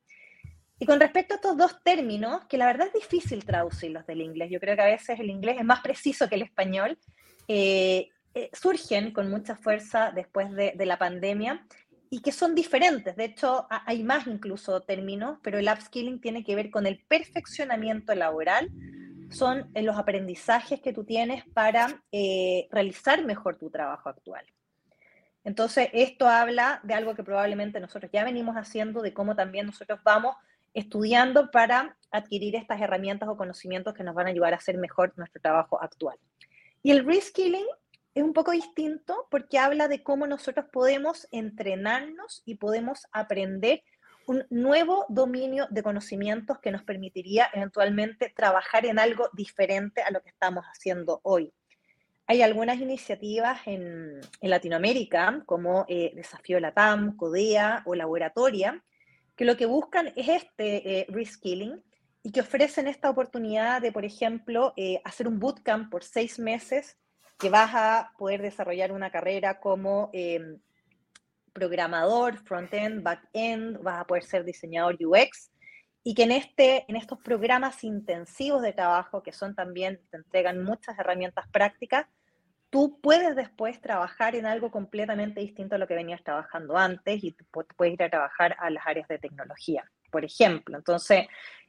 Y 0.80 0.86
con 0.86 0.98
respecto 0.98 1.34
a 1.34 1.36
estos 1.36 1.56
dos 1.56 1.84
términos, 1.84 2.46
que 2.48 2.58
la 2.58 2.66
verdad 2.66 2.88
es 2.88 2.94
difícil 2.94 3.44
traducirlos 3.44 4.04
del 4.08 4.22
inglés, 4.22 4.50
yo 4.50 4.58
creo 4.58 4.74
que 4.74 4.82
a 4.82 4.86
veces 4.86 5.20
el 5.20 5.30
inglés 5.30 5.58
es 5.60 5.64
más 5.64 5.82
preciso 5.82 6.28
que 6.28 6.34
el 6.34 6.42
español, 6.42 6.98
eh, 7.46 8.08
eh, 8.34 8.50
surgen 8.52 9.12
con 9.12 9.30
mucha 9.30 9.54
fuerza 9.54 10.10
después 10.10 10.50
de, 10.50 10.72
de 10.74 10.86
la 10.86 10.98
pandemia 10.98 11.64
y 12.10 12.22
que 12.22 12.32
son 12.32 12.56
diferentes. 12.56 13.14
De 13.14 13.26
hecho, 13.26 13.68
hay 13.70 14.02
más 14.02 14.26
incluso 14.26 14.80
términos, 14.80 15.38
pero 15.44 15.60
el 15.60 15.68
upskilling 15.68 16.20
tiene 16.20 16.42
que 16.42 16.56
ver 16.56 16.72
con 16.72 16.88
el 16.88 16.98
perfeccionamiento 17.06 18.16
laboral. 18.16 18.68
Son 19.30 19.70
los 19.74 19.96
aprendizajes 19.96 20.80
que 20.80 20.92
tú 20.92 21.04
tienes 21.04 21.44
para 21.54 22.02
eh, 22.12 22.68
realizar 22.70 23.24
mejor 23.24 23.56
tu 23.58 23.70
trabajo 23.70 24.08
actual. 24.08 24.44
Entonces, 25.44 25.88
esto 25.92 26.28
habla 26.28 26.80
de 26.82 26.94
algo 26.94 27.14
que 27.14 27.24
probablemente 27.24 27.80
nosotros 27.80 28.10
ya 28.12 28.24
venimos 28.24 28.56
haciendo, 28.56 29.00
de 29.00 29.14
cómo 29.14 29.34
también 29.34 29.66
nosotros 29.66 30.00
vamos 30.04 30.36
estudiando 30.74 31.50
para 31.50 31.96
adquirir 32.10 32.56
estas 32.56 32.80
herramientas 32.80 33.28
o 33.28 33.36
conocimientos 33.36 33.94
que 33.94 34.04
nos 34.04 34.14
van 34.14 34.26
a 34.26 34.30
ayudar 34.30 34.52
a 34.52 34.58
hacer 34.58 34.76
mejor 34.78 35.12
nuestro 35.16 35.40
trabajo 35.40 35.82
actual. 35.82 36.18
Y 36.82 36.90
el 36.90 37.04
reskilling 37.06 37.66
es 38.14 38.22
un 38.22 38.32
poco 38.32 38.52
distinto 38.52 39.26
porque 39.30 39.58
habla 39.58 39.88
de 39.88 40.02
cómo 40.02 40.26
nosotros 40.26 40.66
podemos 40.72 41.26
entrenarnos 41.30 42.42
y 42.44 42.56
podemos 42.56 43.06
aprender 43.12 43.82
un 44.30 44.46
nuevo 44.48 45.06
dominio 45.08 45.66
de 45.70 45.82
conocimientos 45.82 46.60
que 46.60 46.70
nos 46.70 46.84
permitiría 46.84 47.50
eventualmente 47.52 48.28
trabajar 48.30 48.86
en 48.86 49.00
algo 49.00 49.28
diferente 49.32 50.02
a 50.02 50.12
lo 50.12 50.22
que 50.22 50.28
estamos 50.28 50.64
haciendo 50.66 51.18
hoy. 51.24 51.52
Hay 52.28 52.40
algunas 52.42 52.78
iniciativas 52.78 53.58
en, 53.66 54.20
Latinoamérica, 54.40 55.42
como 55.46 55.84
eh, 55.88 56.12
Desafío 56.14 56.60
Latam, 56.60 57.16
CODEA 57.16 57.82
o 57.86 57.96
Laboratoria, 57.96 58.80
que 59.34 59.44
lo 59.44 59.56
que 59.56 59.66
buscan 59.66 60.12
es 60.14 60.28
este 60.28 61.00
eh, 61.00 61.06
reskilling 61.08 61.82
y 62.22 62.30
que 62.30 62.42
ofrecen 62.42 62.86
esta 62.86 63.10
oportunidad 63.10 63.82
de, 63.82 63.90
por 63.90 64.04
ejemplo, 64.04 64.74
eh, 64.76 65.00
hacer 65.04 65.26
un 65.26 65.40
bootcamp 65.40 65.90
por 65.90 66.04
seis 66.04 66.38
meses 66.38 66.96
que 67.36 67.50
vas 67.50 67.72
a 67.74 68.12
poder 68.16 68.42
desarrollar 68.42 68.92
una 68.92 69.10
carrera 69.10 69.58
como 69.58 70.12
programador, 71.52 72.38
front-end, 72.38 73.02
back-end, 73.02 73.82
vas 73.82 74.00
a 74.00 74.06
poder 74.06 74.24
ser 74.24 74.44
diseñador 74.44 74.96
UX 75.00 75.50
y 76.02 76.14
que 76.14 76.22
en, 76.22 76.32
este, 76.32 76.84
en 76.88 76.96
estos 76.96 77.18
programas 77.18 77.84
intensivos 77.84 78.62
de 78.62 78.72
trabajo, 78.72 79.22
que 79.22 79.32
son 79.32 79.54
también, 79.54 80.00
te 80.10 80.16
entregan 80.16 80.64
muchas 80.64 80.98
herramientas 80.98 81.46
prácticas, 81.52 82.06
tú 82.70 82.98
puedes 83.02 83.36
después 83.36 83.80
trabajar 83.80 84.34
en 84.34 84.46
algo 84.46 84.70
completamente 84.70 85.40
distinto 85.40 85.74
a 85.74 85.78
lo 85.78 85.86
que 85.86 85.94
venías 85.94 86.22
trabajando 86.22 86.76
antes 86.76 87.22
y 87.22 87.36
puedes 87.76 87.94
ir 87.94 88.02
a 88.02 88.10
trabajar 88.10 88.56
a 88.58 88.70
las 88.70 88.86
áreas 88.86 89.08
de 89.08 89.18
tecnología, 89.18 89.90
por 90.10 90.24
ejemplo. 90.24 90.78
Entonces, 90.78 91.26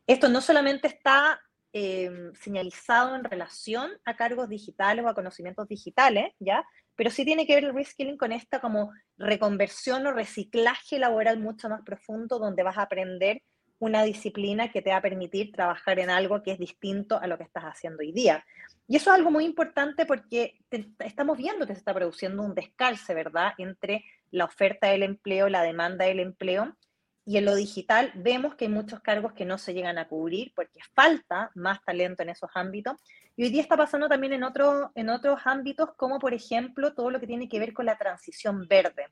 esto 0.07 0.29
no 0.29 0.41
solamente 0.41 0.87
está 0.87 1.41
em, 1.73 2.33
señalizado 2.35 3.15
en 3.15 3.23
relación 3.23 3.91
a 4.05 4.15
cargos 4.15 4.47
digitales 4.47 5.03
o 5.03 5.09
a 5.09 5.15
conocimientos 5.15 5.67
digitales, 5.67 6.33
¿ya? 6.39 6.63
Pero 6.95 7.09
sí 7.09 7.25
tiene 7.25 7.47
que 7.47 7.55
ver 7.55 7.65
el 7.65 7.73
reskilling 7.73 8.17
con 8.17 8.31
esta 8.31 8.59
como 8.59 8.91
reconversión 9.17 10.05
o 10.07 10.11
reciclaje 10.11 10.99
laboral 10.99 11.39
mucho 11.39 11.69
más 11.69 11.81
profundo, 11.81 12.39
donde 12.39 12.63
vas 12.63 12.77
a 12.77 12.83
aprender 12.83 13.41
una 13.79 14.03
disciplina 14.03 14.71
que 14.71 14.83
te 14.83 14.91
va 14.91 14.97
a 14.97 15.01
permitir 15.01 15.51
trabajar 15.51 15.97
en 15.97 16.11
algo 16.11 16.43
que 16.43 16.51
es 16.51 16.59
distinto 16.59 17.19
a 17.19 17.25
lo 17.25 17.37
que 17.37 17.43
estás 17.43 17.63
haciendo 17.63 18.01
hoy 18.01 18.11
día. 18.11 18.45
Y 18.87 18.97
eso 18.97 19.09
es 19.09 19.15
algo 19.17 19.31
muy 19.31 19.43
importante 19.43 20.05
porque 20.05 20.59
estamos 20.99 21.37
viendo 21.37 21.65
que 21.65 21.73
se 21.73 21.79
está 21.79 21.93
produciendo 21.93 22.43
un 22.43 22.53
descalce, 22.53 23.15
¿verdad?, 23.15 23.53
entre 23.57 24.05
la 24.29 24.45
oferta 24.45 24.87
del 24.87 25.01
empleo, 25.01 25.49
la 25.49 25.63
demanda 25.63 26.05
del 26.05 26.19
empleo. 26.19 26.77
Y 27.25 27.37
en 27.37 27.45
lo 27.45 27.55
digital 27.55 28.11
vemos 28.15 28.55
que 28.55 28.65
hay 28.65 28.71
muchos 28.71 28.99
cargos 28.99 29.33
que 29.33 29.45
no 29.45 29.57
se 29.57 29.73
llegan 29.73 29.97
a 29.97 30.07
cubrir 30.07 30.51
porque 30.55 30.79
falta 30.95 31.51
más 31.53 31.83
talento 31.83 32.23
en 32.23 32.29
esos 32.29 32.49
ámbitos. 32.55 32.97
Y 33.35 33.43
hoy 33.43 33.49
día 33.49 33.61
está 33.61 33.77
pasando 33.77 34.09
también 34.09 34.33
en, 34.33 34.43
otro, 34.43 34.91
en 34.95 35.09
otros 35.09 35.39
ámbitos, 35.45 35.91
como 35.95 36.19
por 36.19 36.33
ejemplo 36.33 36.93
todo 36.93 37.11
lo 37.11 37.19
que 37.19 37.27
tiene 37.27 37.47
que 37.47 37.59
ver 37.59 37.73
con 37.73 37.85
la 37.85 37.97
transición 37.97 38.67
verde 38.67 39.07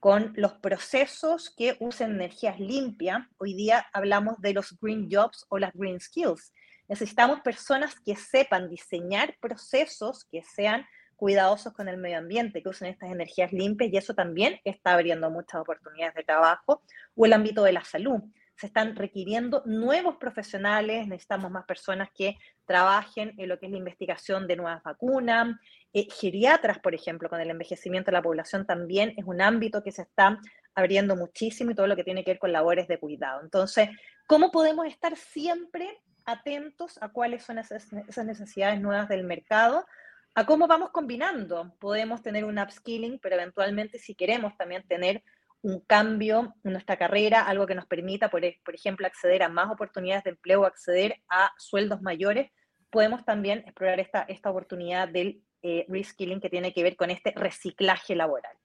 con 0.00 0.32
los 0.34 0.54
procesos 0.54 1.54
que 1.54 1.76
usen 1.78 2.12
energías 2.12 2.58
limpias. 2.58 3.22
Hoy 3.36 3.52
día 3.52 3.86
hablamos 3.92 4.40
de 4.40 4.54
los 4.54 4.74
green 4.80 5.08
jobs 5.10 5.44
o 5.50 5.58
las 5.58 5.74
green 5.74 6.00
skills. 6.00 6.54
Necesitamos 6.88 7.40
personas 7.42 7.94
que 8.00 8.16
sepan 8.16 8.70
diseñar 8.70 9.36
procesos 9.40 10.24
que 10.24 10.42
sean 10.42 10.86
cuidadosos 11.20 11.72
con 11.72 11.88
el 11.88 11.98
medio 11.98 12.18
ambiente, 12.18 12.62
que 12.62 12.68
usen 12.68 12.88
estas 12.88 13.12
energías 13.12 13.52
limpias 13.52 13.92
y 13.92 13.96
eso 13.96 14.14
también 14.14 14.58
está 14.64 14.94
abriendo 14.94 15.30
muchas 15.30 15.60
oportunidades 15.60 16.14
de 16.16 16.24
trabajo 16.24 16.82
o 17.14 17.26
el 17.26 17.32
ámbito 17.32 17.62
de 17.62 17.72
la 17.72 17.84
salud 17.84 18.22
se 18.60 18.66
están 18.66 18.94
requiriendo 18.94 19.62
nuevos 19.64 20.16
profesionales, 20.16 21.08
necesitamos 21.08 21.50
más 21.50 21.64
personas 21.64 22.10
que 22.14 22.36
trabajen 22.66 23.32
en 23.38 23.48
lo 23.48 23.58
que 23.58 23.64
es 23.64 23.72
la 23.72 23.78
investigación 23.78 24.46
de 24.46 24.56
nuevas 24.56 24.82
vacunas. 24.82 25.56
Eh, 25.94 26.06
geriatras, 26.10 26.78
por 26.78 26.94
ejemplo, 26.94 27.30
con 27.30 27.40
el 27.40 27.48
envejecimiento 27.48 28.10
de 28.10 28.18
la 28.18 28.22
población 28.22 28.66
también 28.66 29.14
es 29.16 29.24
un 29.24 29.40
ámbito 29.40 29.82
que 29.82 29.92
se 29.92 30.02
está 30.02 30.38
abriendo 30.74 31.16
muchísimo 31.16 31.70
y 31.70 31.74
todo 31.74 31.86
lo 31.86 31.96
que 31.96 32.04
tiene 32.04 32.22
que 32.22 32.32
ver 32.32 32.38
con 32.38 32.52
labores 32.52 32.86
de 32.86 32.98
cuidado. 32.98 33.40
Entonces, 33.42 33.88
¿cómo 34.26 34.50
podemos 34.50 34.86
estar 34.86 35.16
siempre 35.16 35.98
atentos 36.26 36.98
a 37.00 37.08
cuáles 37.08 37.42
son 37.42 37.58
esas, 37.58 37.90
necesidades 38.26 38.78
nuevas 38.78 39.08
del 39.08 39.24
mercado? 39.24 39.86
A 40.34 40.46
cómo 40.46 40.66
vamos 40.66 40.90
combinando. 40.90 41.74
Podemos 41.78 42.22
tener 42.22 42.44
un 42.44 42.58
upskilling, 42.58 43.18
pero 43.18 43.36
eventualmente 43.36 43.98
si 43.98 44.14
queremos 44.14 44.56
también 44.56 44.86
tener 44.86 45.22
un 45.62 45.80
cambio 45.80 46.54
en 46.64 46.72
nuestra 46.72 46.96
carrera, 46.96 47.42
algo 47.42 47.66
que 47.66 47.74
nos 47.74 47.86
permita, 47.86 48.30
por, 48.30 48.42
por 48.64 48.74
ejemplo, 48.74 49.06
acceder 49.06 49.42
a 49.42 49.48
más 49.48 49.70
oportunidades 49.70 50.24
de 50.24 50.30
empleo, 50.30 50.64
acceder 50.64 51.16
a 51.28 51.50
sueldos 51.58 52.00
mayores, 52.00 52.50
podemos 52.88 53.24
también 53.24 53.60
explorar 53.60 54.00
esta, 54.00 54.22
esta 54.22 54.50
oportunidad 54.50 55.08
del 55.08 55.42
eh, 55.62 55.84
reskilling 55.88 56.40
que 56.40 56.48
tiene 56.48 56.72
que 56.72 56.82
ver 56.82 56.96
con 56.96 57.10
este 57.10 57.32
reciclaje 57.36 58.14
laboral. 58.16 58.56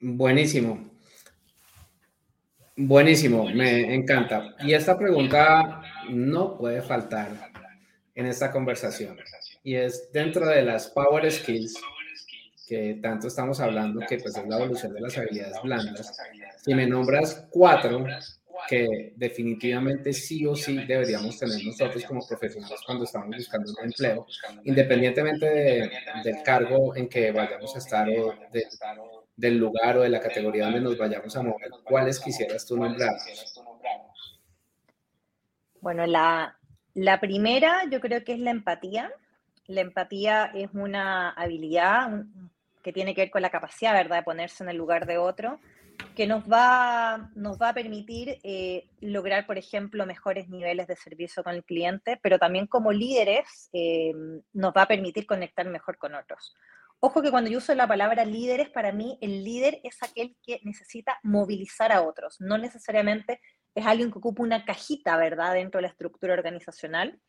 Buenísimo. 0.00 0.90
Buenísimo, 2.76 3.44
me 3.50 3.94
encanta. 3.94 4.56
Y 4.60 4.74
esta 4.74 4.98
pregunta 4.98 5.82
no 6.08 6.58
puede 6.58 6.82
faltar 6.82 7.52
en 8.14 8.26
esta 8.26 8.50
conversación. 8.50 9.18
Y 9.62 9.74
es 9.74 10.10
dentro 10.12 10.46
de 10.46 10.62
las 10.62 10.88
Power 10.88 11.30
Skills 11.30 11.74
que 12.66 12.98
tanto 13.02 13.28
estamos 13.28 13.60
hablando, 13.60 14.00
que 14.08 14.18
pues 14.18 14.36
es 14.36 14.46
la 14.46 14.56
evolución 14.56 14.94
de 14.94 15.00
las 15.00 15.18
habilidades 15.18 15.60
blandas, 15.62 16.16
y 16.66 16.74
me 16.74 16.86
nombras 16.86 17.46
cuatro 17.50 18.06
que 18.68 19.12
definitivamente 19.16 20.12
sí 20.12 20.46
o 20.46 20.56
sí 20.56 20.78
deberíamos 20.86 21.38
tener 21.38 21.62
nosotros 21.64 22.02
como 22.04 22.26
profesionales 22.26 22.80
cuando 22.86 23.04
estamos 23.04 23.36
buscando 23.36 23.70
un 23.72 23.84
empleo, 23.84 24.26
independientemente 24.64 25.90
del 26.24 26.42
cargo 26.42 26.96
en 26.96 27.08
que 27.08 27.32
vayamos 27.32 27.74
a 27.74 27.78
estar 27.78 28.08
o 28.08 28.34
del 29.36 29.58
lugar 29.58 29.98
o 29.98 30.02
de 30.02 30.08
la 30.08 30.20
categoría 30.20 30.64
donde 30.64 30.80
nos 30.80 30.96
vayamos 30.96 31.36
a 31.36 31.42
mover, 31.42 31.70
¿cuáles 31.84 32.20
quisieras 32.20 32.64
tú 32.64 32.76
nombrar? 32.76 33.16
Bueno, 35.80 36.06
la, 36.06 36.56
la 36.94 37.20
primera 37.20 37.84
yo 37.90 38.00
creo 38.00 38.24
que 38.24 38.32
es 38.32 38.40
la 38.40 38.50
empatía. 38.50 39.12
La 39.66 39.80
empatía 39.80 40.50
es 40.54 40.68
una 40.72 41.30
habilidad, 41.30 42.24
que 42.82 42.92
tiene 42.92 43.14
que 43.14 43.22
ver 43.22 43.30
con 43.30 43.42
la 43.42 43.50
capacidad, 43.50 43.94
¿verdad?, 43.94 44.18
de 44.18 44.22
ponerse 44.22 44.62
en 44.62 44.68
el 44.68 44.76
lugar 44.76 45.06
de 45.06 45.18
otro, 45.18 45.58
que 46.14 46.26
nos 46.26 46.44
va, 46.44 47.30
nos 47.34 47.60
va 47.60 47.70
a 47.70 47.74
permitir 47.74 48.38
eh, 48.42 48.88
lograr, 49.00 49.46
por 49.46 49.56
ejemplo, 49.56 50.06
mejores 50.06 50.48
niveles 50.48 50.86
de 50.86 50.96
servicio 50.96 51.42
con 51.42 51.54
el 51.54 51.64
cliente, 51.64 52.18
pero 52.22 52.38
también 52.38 52.66
como 52.66 52.92
líderes 52.92 53.70
eh, 53.72 54.12
nos 54.52 54.72
va 54.74 54.82
a 54.82 54.88
permitir 54.88 55.26
conectar 55.26 55.66
mejor 55.66 55.96
con 55.96 56.14
otros. 56.14 56.54
Ojo 57.00 57.22
que 57.22 57.30
cuando 57.30 57.50
yo 57.50 57.58
uso 57.58 57.74
la 57.74 57.88
palabra 57.88 58.24
líderes, 58.24 58.70
para 58.70 58.92
mí 58.92 59.18
el 59.20 59.44
líder 59.44 59.80
es 59.82 60.02
aquel 60.02 60.36
que 60.42 60.60
necesita 60.62 61.18
movilizar 61.22 61.92
a 61.92 62.02
otros, 62.02 62.40
no 62.40 62.58
necesariamente 62.58 63.40
es 63.74 63.86
alguien 63.86 64.10
que 64.10 64.18
ocupa 64.18 64.42
una 64.42 64.64
cajita, 64.64 65.16
¿verdad?, 65.16 65.54
dentro 65.54 65.78
de 65.78 65.82
la 65.82 65.88
estructura 65.88 66.34
organizacional, 66.34 67.20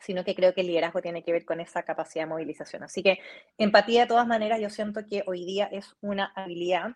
sino 0.00 0.24
que 0.24 0.34
creo 0.34 0.54
que 0.54 0.60
el 0.60 0.68
liderazgo 0.68 1.00
tiene 1.00 1.22
que 1.22 1.32
ver 1.32 1.44
con 1.44 1.60
esa 1.60 1.82
capacidad 1.82 2.24
de 2.24 2.30
movilización. 2.30 2.82
Así 2.82 3.02
que 3.02 3.18
empatía 3.58 4.02
de 4.02 4.06
todas 4.06 4.26
maneras 4.26 4.60
yo 4.60 4.70
siento 4.70 5.04
que 5.06 5.22
hoy 5.26 5.44
día 5.44 5.66
es 5.66 5.96
una 6.00 6.32
habilidad 6.34 6.94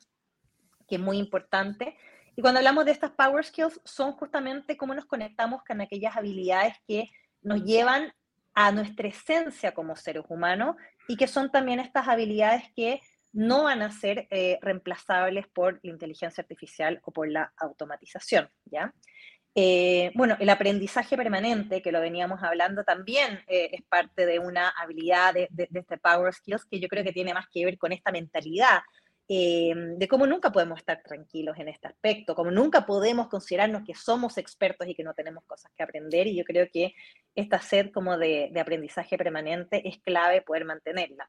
que 0.89 0.97
es 0.97 1.01
muy 1.01 1.19
importante. 1.19 1.97
Y 2.37 2.43
cuando 2.43 2.59
hablamos 2.59 2.85
de 2.85 2.93
estas 2.93 3.11
power 3.13 3.45
skills, 3.45 3.81
son 3.85 4.13
justamente 4.13 4.77
cómo 4.77 4.95
nos 4.95 5.07
conectamos 5.07 5.63
con 5.65 5.81
aquellas 5.81 6.17
habilidades 6.17 6.75
que 6.87 7.11
nos 7.43 7.65
llevan 7.65 8.13
a 8.55 8.73
nuestra 8.73 9.09
esencia 9.09 9.73
como 9.73 9.95
seres 9.97 10.25
humanos 10.29 10.77
y 11.07 11.17
que 11.17 11.29
son 11.29 11.51
también 11.51 11.79
estas 11.79 12.09
habilidades 12.09 12.65
que 12.75 13.01
no 13.39 13.63
van 13.63 13.83
a 13.83 13.93
ser 13.93 14.27
eh, 14.31 14.59
reemplazables 14.61 15.47
por 15.47 15.79
la 15.85 15.93
inteligencia 15.93 16.43
artificial 16.43 17.01
o 17.05 17.13
por 17.13 17.31
la 17.31 17.53
automatización, 17.59 18.51
¿ya? 18.65 18.93
Eh, 19.55 20.11
bueno, 20.17 20.37
el 20.41 20.51
aprendizaje 20.51 21.17
permanente, 21.17 21.81
que 21.81 21.93
lo 21.93 22.01
veníamos 22.01 22.43
hablando, 22.43 22.83
también 22.83 23.41
eh, 23.47 23.71
es 23.73 23.83
parte 23.89 24.27
de 24.27 24.41
una 24.41 24.71
habilidad 24.71 25.35
de, 25.35 25.49
este 25.73 25.99
Power 25.99 26.35
Skills 26.35 26.65
que 26.65 26.81
yo 26.81 26.89
creo 26.89 27.05
que 27.05 27.13
tiene 27.13 27.33
más 27.33 27.47
que 27.49 27.65
ver 27.65 27.79
con 27.79 27.93
esta 27.93 28.11
mentalidad 28.11 28.81
de 29.31 30.09
cómo 30.09 30.27
nunca 30.27 30.51
podemos 30.51 30.79
estar 30.79 31.03
tranquilos 31.03 31.59
en 31.59 31.69
este 31.69 31.87
aspecto, 31.87 32.35
como 32.35 32.51
nunca 32.51 32.87
podemos 32.87 33.29
considerarnos 33.29 33.83
que 33.87 33.95
somos 33.95 34.39
expertos 34.39 34.89
y 34.89 34.95
que 34.95 35.05
no 35.05 35.13
tenemos 35.13 35.45
cosas 35.45 35.71
que 35.77 35.83
aprender. 35.83 36.27
Y 36.27 36.35
yo 36.35 36.45
creo 36.45 36.67
que 36.73 36.95
esta 37.35 37.61
sed 37.61 37.91
como 37.93 38.17
de, 38.17 38.49
de 38.51 38.59
aprendizaje 38.61 39.19
permanente 39.19 39.87
es 39.87 39.99
clave 39.99 40.41
poder 40.41 40.65
mantenerla. 40.65 41.29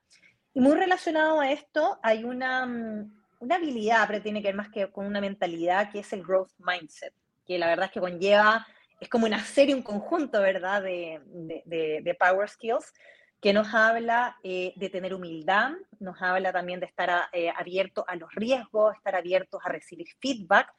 Y 0.53 0.61
muy 0.61 0.75
relacionado 0.75 1.39
a 1.39 1.51
esto, 1.51 1.99
hay 2.01 2.23
una, 2.23 2.65
mm, 2.65 3.11
una 3.39 3.55
habilidad, 3.55 4.07
pero 4.07 4.21
tiene 4.21 4.41
que 4.41 4.49
ver 4.49 4.55
más 4.55 4.69
que 4.69 4.91
con 4.91 5.05
una 5.05 5.21
mentalidad, 5.21 5.91
que 5.91 5.99
es 5.99 6.13
el 6.13 6.23
growth 6.23 6.51
mindset 6.57 7.13
que 7.49 7.57
la 7.57 7.65
verdad 7.65 7.87
es 7.87 7.91
que 7.91 7.99
conlleva, 7.99 8.67
es 8.99 9.09
como 9.09 9.25
una 9.25 9.43
serie, 9.43 9.73
un 9.73 9.81
conjunto, 9.81 10.39
¿verdad?, 10.39 10.83
de, 10.83 11.19
de, 11.65 12.17
Power 12.19 12.47
Skills 12.47 12.93
que 13.41 13.53
nos 13.53 13.73
habla 13.73 14.37
eh, 14.43 14.73
de 14.75 14.89
tener 14.89 15.15
humildad, 15.15 15.71
nos 15.99 16.21
habla 16.21 16.53
también 16.53 16.79
de 16.79 16.85
estar 16.85 17.27
eh, 17.31 17.49
abierto 17.49 18.05
a 18.07 18.15
los 18.17 18.29
riesgos, 18.35 18.95
estar 18.95 19.15
abiertos 19.15 19.61
a 19.63 19.69
recibir 19.69 20.07
feedback 20.19 20.71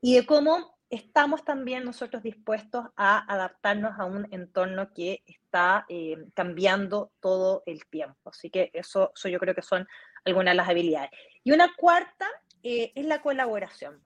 y 0.00 0.16
de 0.16 0.26
cómo 0.26 0.75
estamos 0.90 1.44
también 1.44 1.84
nosotros 1.84 2.22
dispuestos 2.22 2.86
a 2.96 3.18
adaptarnos 3.32 3.98
a 3.98 4.04
un 4.04 4.26
entorno 4.32 4.92
que 4.94 5.22
está 5.26 5.84
eh, 5.88 6.16
cambiando 6.34 7.12
todo 7.20 7.62
el 7.66 7.86
tiempo. 7.86 8.30
Así 8.30 8.50
que 8.50 8.70
eso, 8.72 9.12
yo 9.24 9.38
creo 9.38 9.54
que 9.54 9.62
son 9.62 9.86
algunas 10.24 10.52
de 10.52 10.56
las 10.56 10.68
habilidades. 10.68 11.10
Y 11.44 11.52
una 11.52 11.74
cuarta 11.76 12.26
es 12.62 13.04
la 13.04 13.22
colaboración 13.22 14.02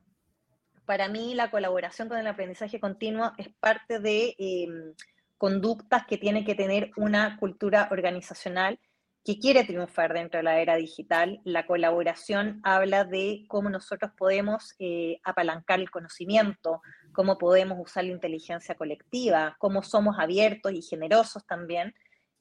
para 0.90 1.06
mí 1.06 1.34
la 1.34 1.52
colaboración 1.52 2.08
con 2.08 2.18
el 2.18 2.26
aprendizaje 2.26 2.80
continuo 2.80 3.30
es 3.38 3.49
parte 3.60 4.00
de 4.00 4.34
em, 4.38 4.92
conductas 5.38 6.04
que 6.04 6.18
tiene 6.18 6.44
que 6.44 6.56
tener 6.56 6.90
una 6.96 7.37
cultura 7.37 7.87
organizacional 7.92 8.76
que 9.25 9.39
quiere 9.39 9.65
triunfar 9.65 10.15
dentro 10.15 10.39
de 10.39 10.45
la 10.45 10.61
era 10.61 10.77
digital. 10.77 11.41
La 11.45 11.67
colaboración 11.67 12.61
habla 12.62 13.05
de 13.05 13.45
cómo 13.49 13.69
nosotros 13.69 14.12
podemos 14.17 14.75
eh, 14.79 15.21
apalancar 15.25 15.81
el 15.81 15.91
conocimiento, 15.91 16.81
cómo 17.12 17.37
podemos 17.37 17.79
usar 17.79 18.05
la 18.05 18.12
inteligencia 18.12 18.75
colectiva, 18.75 19.57
cómo 19.59 19.83
somos 19.83 20.19
abiertos 20.19 20.73
y 20.73 20.83
generosos 20.83 21.47
también 21.47 21.95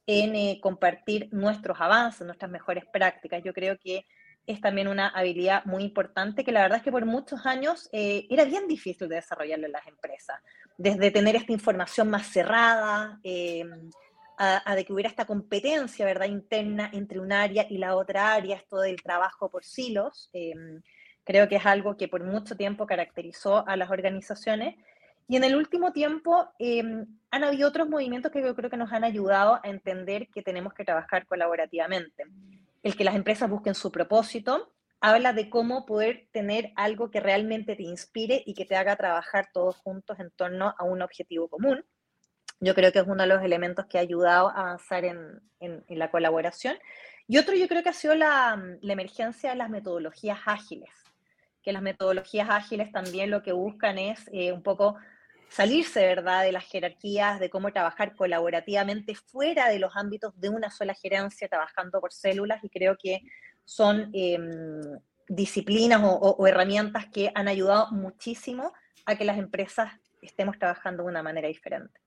en 0.08 0.36
eh, 0.36 0.60
compartir 0.62 1.28
nuestros 1.32 1.80
avances, 1.82 2.26
nuestras 2.26 2.50
mejores 2.50 2.86
prácticas. 2.92 3.44
Yo 3.44 3.54
creo 3.54 3.78
que 3.78 4.06
es 4.48 4.62
también 4.62 4.88
una 4.88 5.10
habilidad 5.10 5.66
muy 5.66 5.84
importante 5.84 6.44
que 6.44 6.52
la 6.52 6.62
verdad 6.62 6.78
es 6.78 6.84
que 6.84 6.92
por 6.92 7.06
muchos 7.06 7.46
años 7.46 7.90
eh, 7.92 8.26
era 8.30 8.46
bien 8.46 8.68
difícil 8.68 9.08
de 9.10 9.16
desarrollarlo 9.16 9.68
en 9.68 9.74
las 9.74 9.86
empresas. 9.86 10.42
Desde 10.78 11.12
tener 11.12 11.36
esta 11.36 11.52
información 11.52 12.10
más 12.10 12.26
cerrada, 12.26 13.20
eh, 14.40 14.58
a, 14.66 14.76
de 14.76 14.86
que 14.86 14.94
hubiera 14.94 15.10
esta 15.10 15.26
competencia, 15.26 16.06
¿verdad?, 16.06 16.28
interna 16.28 16.90
entre 16.94 17.20
un 17.20 17.32
área 17.34 17.66
y 17.70 17.78
la 17.78 17.96
otra 17.96 18.34
área, 18.34 18.56
esto 18.56 18.78
del 18.80 19.02
trabajo 19.02 19.50
por 19.50 19.66
silos. 19.66 20.30
Em, 20.32 20.82
creo 21.26 21.50
que 21.50 21.58
es 21.58 21.66
algo 21.66 21.98
que 21.98 22.08
por 22.08 22.24
mucho 22.24 22.56
tiempo 22.56 22.88
caracterizó 22.88 23.68
a 23.68 23.76
las 23.76 23.92
organizaciones. 23.92 24.76
Y 25.28 25.36
en 25.36 25.44
el 25.44 25.56
último 25.56 25.92
tiempo 25.92 26.48
em, 26.58 27.06
han 27.32 27.44
habido 27.44 27.68
otros 27.68 27.90
movimientos 27.90 28.32
que 28.32 28.42
yo 28.42 28.56
creo 28.56 28.70
que 28.70 28.78
nos 28.78 28.94
han 28.94 29.04
ayudado 29.04 29.60
a 29.64 29.70
entender 29.70 30.28
que 30.30 30.42
tenemos 30.42 30.74
que 30.74 30.86
trabajar 30.86 31.28
colaborativamente. 31.28 32.24
El 32.82 32.96
que 32.96 33.04
las 33.04 33.16
empresas 33.16 33.50
busquen 33.50 33.76
su 33.76 33.92
propósito, 33.92 34.72
habla 35.02 35.34
de 35.34 35.50
cómo 35.50 35.86
poder 35.86 36.28
tener 36.32 36.72
algo 36.76 37.12
que 37.12 37.20
realmente 37.20 37.76
te 37.76 37.84
inspire 37.84 38.42
y 38.46 38.54
que 38.54 38.66
te 38.66 38.76
haga 38.76 38.96
trabajar 38.96 39.50
todos 39.54 39.76
juntos 39.78 40.20
en 40.20 40.32
torno 40.32 40.74
a 40.78 40.84
un 40.84 41.02
objetivo 41.02 41.48
común. 41.48 41.86
Yo 42.60 42.76
creo 42.76 42.92
que 42.92 43.00
es 43.00 43.08
uno 43.08 43.24
de 43.24 43.30
los 43.30 43.42
elementos 43.42 43.86
que 43.86 43.98
ha 43.98 44.02
ayudado 44.02 44.50
a 44.50 44.62
avanzar 44.62 45.06
en, 45.06 45.42
la 45.88 46.12
colaboración. 46.12 46.78
Y 47.28 47.38
otro 47.38 47.56
yo 47.56 47.68
creo 47.68 47.84
que 47.84 47.90
ha 47.90 47.94
sido 47.94 48.16
la, 48.16 48.62
emergencia 48.82 49.52
de 49.52 49.56
las 49.56 49.70
metodologías 49.70 50.40
ágiles, 50.46 50.90
que 51.62 51.72
las 51.72 51.82
metodologías 51.82 52.50
ágiles 52.50 52.92
también 52.92 53.30
lo 53.30 53.44
que 53.44 53.52
buscan 53.52 53.98
es 53.98 54.30
eh, 54.32 54.52
un 54.52 54.64
poco 54.64 54.98
salirse, 55.50 56.06
¿verdad?, 56.06 56.44
de 56.44 56.52
las 56.52 56.66
jerarquías, 56.66 57.40
de 57.40 57.50
cómo 57.50 57.72
trabajar 57.72 58.16
colaborativamente 58.16 59.16
fuera 59.16 59.68
de 59.68 59.80
los 59.80 59.96
ámbitos 59.96 60.40
de 60.40 60.50
una 60.50 60.70
sola 60.70 60.94
gerencia, 60.94 61.48
trabajando 61.48 62.00
por 62.00 62.14
células, 62.14 62.64
y 62.64 62.70
creo 62.70 62.98
que 62.98 63.22
son 63.66 64.10
em, 64.14 65.00
disciplinas 65.28 66.02
o, 66.04 66.48
herramientas 66.48 67.08
que 67.08 67.32
han 67.36 67.48
ayudado 67.48 67.92
muchísimo 67.92 68.74
a 69.06 69.16
que 69.16 69.26
las 69.26 69.38
empresas 69.38 69.92
estemos 70.22 70.58
trabajando 70.58 71.04
de 71.04 71.10
una 71.10 71.24
manera 71.24 71.48
diferente. 71.48 72.00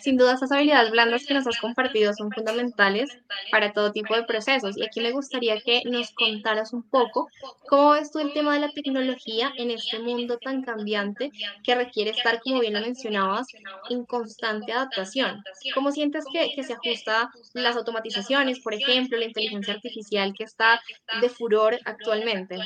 Sin 0.00 0.16
duda, 0.16 0.34
esas 0.34 0.50
habilidades 0.52 0.90
blandas 0.90 1.24
que 1.24 1.34
nos 1.34 1.46
has 1.46 1.58
compartido 1.58 2.12
son 2.12 2.30
fundamentales 2.30 3.16
para 3.50 3.72
todo 3.72 3.92
tipo 3.92 4.14
de 4.14 4.24
procesos. 4.24 4.76
Y 4.76 4.84
aquí 4.84 5.00
me 5.00 5.12
gustaría 5.12 5.60
que 5.60 5.82
nos 5.86 6.12
contaras 6.12 6.72
un 6.72 6.82
poco 6.82 7.28
cómo 7.68 7.90
ves 7.92 8.10
tú 8.10 8.18
el 8.18 8.32
tema 8.32 8.54
de 8.54 8.60
la 8.60 8.70
tecnología 8.70 9.52
en 9.56 9.70
este 9.70 10.00
mundo 10.00 10.38
tan 10.38 10.62
cambiante 10.62 11.30
que 11.62 11.74
requiere 11.74 12.10
estar, 12.10 12.40
como 12.40 12.60
bien 12.60 12.74
lo 12.74 12.80
mencionabas, 12.80 13.46
en 13.88 14.04
constante 14.04 14.72
adaptación. 14.72 15.42
¿Cómo 15.74 15.92
sientes 15.92 16.24
que, 16.30 16.52
que 16.54 16.64
se 16.64 16.74
ajusta 16.74 17.30
las 17.54 17.76
automatizaciones, 17.76 18.60
por 18.60 18.74
ejemplo, 18.74 19.16
la 19.16 19.26
inteligencia 19.26 19.74
artificial 19.74 20.34
que 20.36 20.44
está 20.44 20.82
de 21.20 21.28
furor 21.28 21.78
actualmente? 21.84 22.58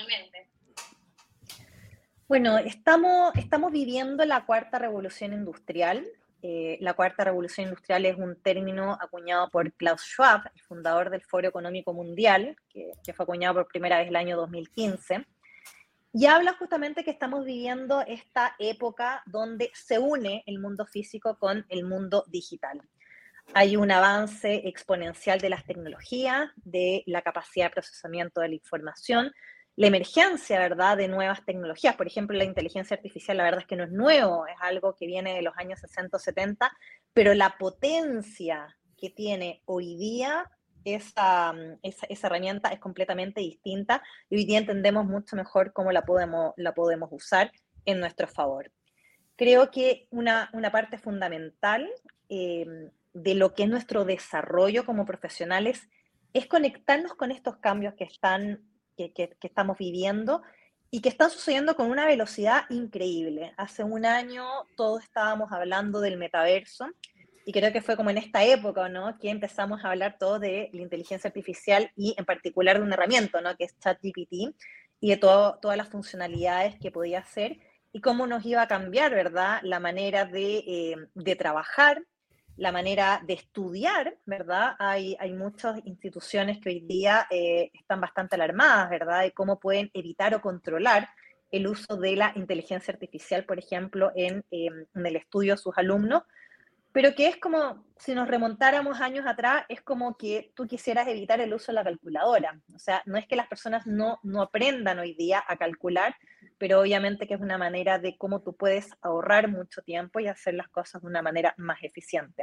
Bueno, 2.27 2.59
estamos, 2.59 3.35
estamos 3.37 3.73
viviendo 3.73 4.25
la 4.25 4.45
cuarta 4.45 4.79
revolución 4.79 5.33
industrial 5.33 6.07
eh, 6.41 6.79
la 6.81 6.95
cuarta 6.95 7.25
revolución 7.25 7.67
industrial 7.67 8.07
es 8.07 8.17
un 8.17 8.41
término 8.41 8.97
acuñado 9.01 9.51
por 9.51 9.73
Klaus 9.73 10.03
Schwab, 10.03 10.43
el 10.55 10.63
fundador 10.63 11.11
del 11.11 11.23
Foro 11.23 11.49
Económico 11.49 11.93
Mundial, 11.93 12.57
que, 12.69 12.93
fue 13.13 13.25
acuñado 13.25 13.55
por 13.55 13.69
primera 13.69 13.99
vez 13.99 14.09
el 14.09 14.17
año 14.17 14.37
2015, 14.37 15.27
y 16.13 16.27
habla 16.27 16.55
justamente 16.55 17.03
que 17.03 17.11
estamos 17.11 17.45
viviendo 17.45 18.03
esta 18.03 18.55
época 18.59 19.23
donde 19.27 19.71
se 19.75 19.99
une 19.99 20.45
el 20.47 20.61
mundo 20.61 20.87
físico 20.87 21.39
con 21.39 21.67
el 21.69 21.85
mundo 21.85 22.25
digital. 22.29 22.81
Hay 23.53 23.77
un 23.77 23.91
avance 23.91 24.69
exponencial 24.69 25.41
de 25.41 25.51
las 25.51 25.65
tecnologías, 25.65 26.51
de 26.57 27.03
la 27.07 27.23
capacidad 27.23 27.67
de 27.67 27.73
procesamiento 27.73 28.41
de 28.41 28.49
la 28.49 28.55
información, 28.55 29.33
la 29.79 29.87
emergencia, 29.87 30.59
¿verdad?, 30.59 30.97
de 30.97 31.07
nuevas 31.07 31.45
tecnologías. 31.45 31.95
Por 31.95 32.09
ejemplo, 32.09 32.37
la 32.37 32.43
inteligencia 32.43 32.97
artificial, 32.97 33.37
la 33.37 33.45
verdad 33.45 33.61
es 33.61 33.67
que 33.69 33.77
no 33.77 33.85
es 33.85 33.93
nuevo, 33.93 34.45
es 34.49 34.57
algo 34.61 34.97
que 34.97 35.07
viene 35.07 35.35
de 35.35 35.43
los 35.43 35.57
años 35.57 35.79
60 35.79 36.17
o 36.17 36.19
70, 36.21 36.73
pero 37.13 37.33
la 37.33 37.57
potencia 37.59 38.77
que 38.97 39.11
tiene 39.11 39.63
hoy 39.67 39.97
día 39.97 40.51
esa, 40.85 41.55
esa, 41.83 42.27
herramienta 42.27 42.71
es 42.71 42.81
completamente 42.81 43.41
distinta 43.41 44.03
y 44.29 44.39
hoy 44.39 44.47
día 44.47 44.59
entendemos 44.59 45.07
mucho 45.07 45.37
mejor 45.37 45.73
cómo 45.73 45.93
la 45.93 46.05
podemos, 46.05 46.55
la 46.57 46.75
podemos 46.75 47.09
usar 47.13 47.53
en 47.85 48.01
nuestro 48.01 48.27
favor. 48.27 48.73
Creo 49.37 49.71
que 49.71 50.09
una, 50.11 50.51
una 50.55 50.73
parte 50.73 50.99
fundamental 50.99 51.89
eh, 52.29 52.67
de 53.13 53.35
lo 53.37 53.55
que 53.55 53.63
es 53.63 53.69
nuestro 53.69 54.05
desarrollo 54.05 54.85
como 54.85 55.07
profesionales 55.07 55.89
es 56.33 56.49
conectarnos 56.49 57.15
con 57.15 57.31
estos 57.31 57.59
cambios 57.59 57.95
que 57.95 58.05
están 58.05 58.68
que, 58.99 59.37
estamos 59.43 59.79
viviendo 59.79 60.43
y 60.91 61.01
que 61.01 61.09
están 61.09 61.31
sucediendo 61.31 61.77
con 61.77 61.91
una 61.91 62.07
velocidad 62.07 62.65
increíble. 62.71 63.53
Hace 63.57 63.85
un 63.85 64.05
año 64.05 64.45
todos 64.77 65.03
estábamos 65.03 65.53
hablando 65.53 66.01
del 66.01 66.17
metaverso 66.17 66.89
y 67.45 67.53
creo 67.53 67.73
que 67.73 67.83
fue 67.83 67.97
como 67.97 68.11
en 68.11 68.19
esta 68.19 68.45
época, 68.45 68.89
¿no? 68.89 69.19
Que 69.19 69.31
empezamos 69.31 69.85
a 69.85 69.91
hablar 69.91 70.17
todo 70.19 70.39
de 70.39 70.69
la 70.73 70.83
inteligencia 70.83 71.29
artificial 71.29 71.91
y 71.97 72.15
en 72.19 72.25
particular 72.25 72.79
de 72.79 72.85
una 72.85 72.95
herramienta, 72.95 73.41
¿no? 73.41 73.57
Que 73.57 73.65
es 73.65 73.79
ChatGPT 73.79 74.55
y 75.01 75.11
de 75.11 75.17
todas 75.17 75.77
las 75.77 75.89
funcionalidades 75.89 76.77
que 76.79 76.91
podía 76.91 77.21
hacer 77.21 77.59
y 77.93 78.01
cómo 78.01 78.27
nos 78.27 78.45
iba 78.45 78.63
a 78.63 78.69
cambiar, 78.69 79.13
¿verdad? 79.13 79.61
La 79.63 79.81
manera 79.81 80.25
de, 80.25 80.57
eh, 80.59 80.97
de 81.15 81.37
trabajar, 81.37 82.03
la 82.59 82.73
manera 82.73 83.23
de 83.25 83.35
estudiar, 83.35 84.17
¿verdad? 84.27 84.75
Hay, 84.81 85.17
hay 85.21 85.33
muchas 85.33 85.81
instituciones 85.85 86.59
que 86.59 86.71
hoy 86.71 86.81
día 86.81 87.27
eh, 87.31 87.71
están 87.73 88.01
bastante 88.01 88.35
alarmadas, 88.35 88.91
¿verdad? 88.91 89.23
De 89.23 89.33
cómo 89.33 89.61
pueden 89.61 89.91
evitar 89.95 90.35
o 90.35 90.41
controlar 90.41 91.09
el 91.53 91.69
uso 91.69 91.97
de 91.97 92.17
la 92.17 92.33
inteligencia 92.35 92.93
artificial, 92.93 93.45
por 93.45 93.61
ejemplo, 93.61 94.11
en, 94.17 94.45
em, 94.51 94.87
en 94.93 95.07
el 95.07 95.17
estudio 95.17 95.55
de 95.55 95.59
sus 95.59 95.79
alumnos, 95.79 96.25
pero 96.91 97.15
que 97.15 97.29
es 97.29 97.37
como, 97.37 97.85
si 97.97 98.13
nos 98.13 98.27
remontáramos 98.27 99.01
años 99.01 99.25
atrás, 99.25 99.65
es 99.69 99.81
como 99.83 100.17
que 100.17 100.51
tú 100.57 100.67
quisieras 100.67 101.07
evitar 101.07 101.41
el 101.41 101.55
uso 101.55 101.71
de 101.71 101.75
la 101.75 101.85
calculadora. 101.85 102.61
O 102.75 102.79
sea, 102.81 103.03
no 103.07 103.17
es 103.17 103.27
que 103.29 103.37
las 103.37 103.47
personas 103.47 103.87
no, 103.87 104.19
no 104.25 104.43
aprendan 104.43 104.99
hoy 104.99 105.15
día 105.15 105.45
a 105.47 105.57
calcular, 105.57 106.17
pero 106.59 106.81
obviamente 106.81 107.27
que 107.27 107.35
es 107.35 107.41
una 107.41 107.59
manera 107.59 107.99
de 107.99 108.17
cómo 108.17 108.41
tú 108.43 108.57
puedes 108.57 108.91
ahorrar 109.01 109.49
mucho 109.49 109.83
tiempo 109.83 110.21
y 110.21 110.27
hacer 110.27 110.55
las 110.55 110.69
cosas 110.69 111.03
de 111.03 111.09
una 111.09 111.23
manera 111.23 111.55
más 111.57 111.83
eficiente. 111.83 112.43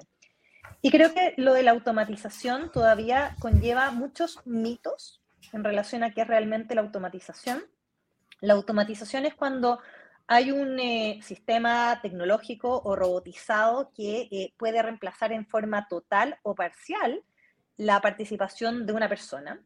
Y 0.81 0.91
creo 0.91 1.13
que 1.13 1.33
lo 1.37 1.53
de 1.53 1.63
la 1.63 1.71
automatización 1.71 2.71
todavía 2.71 3.35
conlleva 3.39 3.91
muchos 3.91 4.39
mitos 4.45 5.21
en 5.53 5.63
relación 5.63 6.03
a 6.03 6.13
qué 6.13 6.21
es 6.21 6.27
realmente 6.27 6.75
la 6.75 6.81
automatización. 6.81 7.63
La 8.41 8.53
automatización 8.53 9.25
es 9.25 9.35
cuando 9.35 9.79
hay 10.27 10.51
un 10.51 10.79
eh, 10.79 11.19
sistema 11.21 11.99
tecnológico 12.01 12.81
o 12.83 12.95
robotizado 12.95 13.91
que 13.95 14.27
eh, 14.31 14.53
puede 14.57 14.81
reemplazar 14.81 15.31
en 15.31 15.45
forma 15.45 15.87
total 15.87 16.39
o 16.43 16.55
parcial 16.55 17.23
la 17.77 18.01
participación 18.01 18.85
de 18.85 18.93
una 18.93 19.07
persona. 19.07 19.61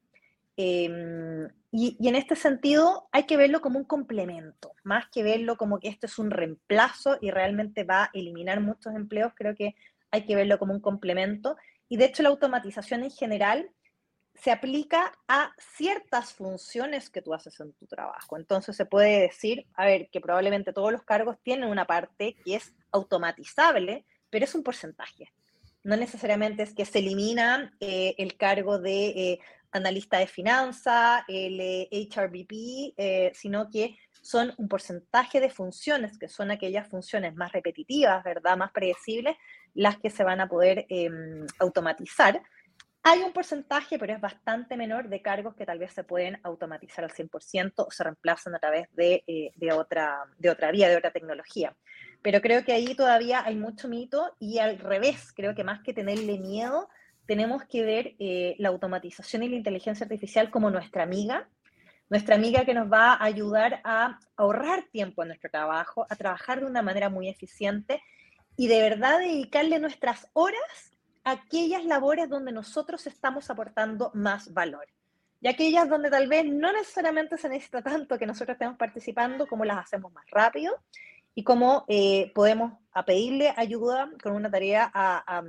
Em, 0.61 1.47
y, 1.71 1.95
en 2.05 2.15
este 2.15 2.35
sentido 2.35 3.07
hay 3.13 3.23
que 3.23 3.37
verlo 3.37 3.61
como 3.61 3.79
un 3.79 3.85
complemento, 3.85 4.73
más 4.83 5.05
que 5.09 5.23
verlo 5.23 5.55
como 5.55 5.79
que 5.79 5.87
esto 5.87 6.05
es 6.05 6.19
un 6.19 6.31
reemplazo 6.31 7.17
y 7.21 7.31
realmente 7.31 7.85
va 7.85 8.03
a 8.03 8.09
eliminar 8.13 8.59
muchos 8.59 8.93
empleos, 8.93 9.31
creo 9.37 9.55
que 9.55 9.75
hay 10.11 10.25
que 10.25 10.35
verlo 10.35 10.59
como 10.59 10.73
un 10.73 10.81
complemento. 10.81 11.55
Y 11.87 11.95
de 11.95 12.05
hecho 12.05 12.23
la 12.23 12.29
automatización 12.29 13.03
en 13.03 13.11
general 13.11 13.71
se 14.35 14.51
aplica 14.51 15.13
a 15.29 15.53
ciertas 15.77 16.33
funciones 16.33 17.09
que 17.09 17.21
tú 17.21 17.33
haces 17.33 17.57
en 17.61 17.71
tu 17.71 17.87
trabajo. 17.87 18.35
Entonces 18.35 18.75
se 18.75 18.85
puede 18.85 19.21
decir, 19.21 19.65
a 19.75 19.85
ver, 19.85 20.09
que 20.11 20.19
probablemente 20.19 20.73
todos 20.73 20.91
los 20.91 21.03
cargos 21.03 21.37
tienen 21.41 21.69
una 21.69 21.85
parte 21.85 22.35
que 22.43 22.55
es 22.55 22.73
automatizable, 22.91 24.03
pero 24.29 24.43
es 24.43 24.53
un 24.55 24.63
porcentaje. 24.63 25.31
No 25.83 25.95
necesariamente 25.95 26.63
es 26.63 26.73
que 26.73 26.83
se 26.83 26.99
elimina 26.99 27.73
eh, 27.79 28.13
el 28.17 28.35
cargo 28.35 28.79
de 28.79 29.07
eh, 29.07 29.39
analista 29.71 30.17
de 30.17 30.27
finanzas, 30.27 31.23
el 31.27 31.87
HRBP, 31.91 32.51
eh, 32.51 32.93
eh, 32.97 33.31
sino 33.33 33.69
que 33.69 33.97
son 34.21 34.53
un 34.57 34.67
porcentaje 34.67 35.39
de 35.39 35.49
funciones, 35.49 36.17
que 36.17 36.27
son 36.27 36.51
aquellas 36.51 36.87
funciones 36.87 37.35
más 37.35 37.51
repetitivas, 37.51 38.23
¿verdad? 38.23 38.57
Más 38.57 38.71
predecibles, 38.71 39.35
las 39.73 39.97
que 39.97 40.09
se 40.09 40.23
van 40.23 40.41
a 40.41 40.49
poder 40.49 40.85
em, 40.89 41.45
automatizar. 41.59 42.41
Hay 43.01 43.19
un 43.19 43.31
porcentaje, 43.31 43.97
pero 43.97 44.13
es 44.13 44.19
bastante 44.19 44.75
menor, 44.75 45.07
de 45.07 45.21
cargos 45.21 45.55
que 45.55 45.65
tal 45.65 45.79
vez 45.79 45.93
se 45.93 46.03
pueden 46.03 46.37
automatizar 46.43 47.05
al 47.05 47.11
100% 47.11 47.73
o 47.77 47.91
se 47.91 48.03
reemplazan 48.03 48.55
a 48.55 48.59
través 48.59 48.87
de, 48.93 49.23
eh, 49.25 49.51
de, 49.55 49.71
otra, 49.71 50.25
de 50.37 50.49
otra 50.49 50.71
vía, 50.71 50.89
de 50.89 50.97
otra 50.97 51.11
tecnología. 51.11 51.75
Pero 52.21 52.41
creo 52.41 52.65
que 52.65 52.73
ahí 52.73 52.95
todavía 52.95 53.45
hay 53.45 53.55
mucho 53.55 53.87
mito 53.87 54.35
y 54.37 54.59
al 54.59 54.77
revés, 54.79 55.31
creo 55.33 55.55
que 55.55 55.63
más 55.63 55.81
que 55.81 55.93
tenerle 55.93 56.37
miedo, 56.39 56.89
tenemos 57.29 57.63
que 57.65 57.83
ver 57.83 58.15
eh, 58.17 58.55
la 58.57 58.69
automatización 58.69 59.43
y 59.43 59.49
la 59.49 59.55
inteligencia 59.55 60.03
artificial 60.03 60.49
como 60.49 60.71
nuestra 60.71 61.03
amiga, 61.03 61.47
nuestra 62.09 62.33
amiga 62.33 62.65
que 62.65 62.73
nos 62.73 62.91
va 62.91 63.13
a 63.13 63.23
ayudar 63.23 63.81
a 63.83 64.17
ahorrar 64.35 64.85
tiempo 64.91 65.21
en 65.21 65.27
nuestro 65.27 65.51
trabajo, 65.51 66.07
a 66.09 66.15
trabajar 66.15 66.59
de 66.59 66.65
una 66.65 66.81
manera 66.81 67.07
muy 67.07 67.29
eficiente 67.29 68.01
y 68.57 68.67
de 68.67 68.81
verdad 68.81 69.19
dedicarle 69.19 69.77
nuestras 69.77 70.27
horas 70.33 70.97
a 71.23 71.33
aquellas 71.33 71.85
labores 71.85 72.29
donde 72.29 72.51
nosotros 72.51 73.05
estamos 73.05 73.51
aportando 73.51 74.09
más 74.15 74.51
valor. 74.51 74.87
Y 75.39 75.49
aquellas 75.49 75.87
donde 75.87 76.09
tal 76.09 76.27
vez 76.27 76.45
no 76.45 76.73
necesariamente 76.73 77.37
se 77.37 77.47
necesita 77.47 77.83
tanto 77.83 78.17
que 78.17 78.25
nosotros 78.25 78.55
estemos 78.55 78.75
participando, 78.75 79.45
como 79.45 79.65
las 79.65 79.77
hacemos 79.77 80.11
más 80.13 80.25
rápido 80.31 80.73
y 81.35 81.43
cómo 81.43 81.85
eh, 81.89 82.31
podemos 82.33 82.73
a 82.91 83.05
pedirle 83.05 83.53
ayuda 83.55 84.09
con 84.23 84.33
una 84.33 84.49
tarea 84.49 84.89
a, 84.91 85.37
a, 85.37 85.43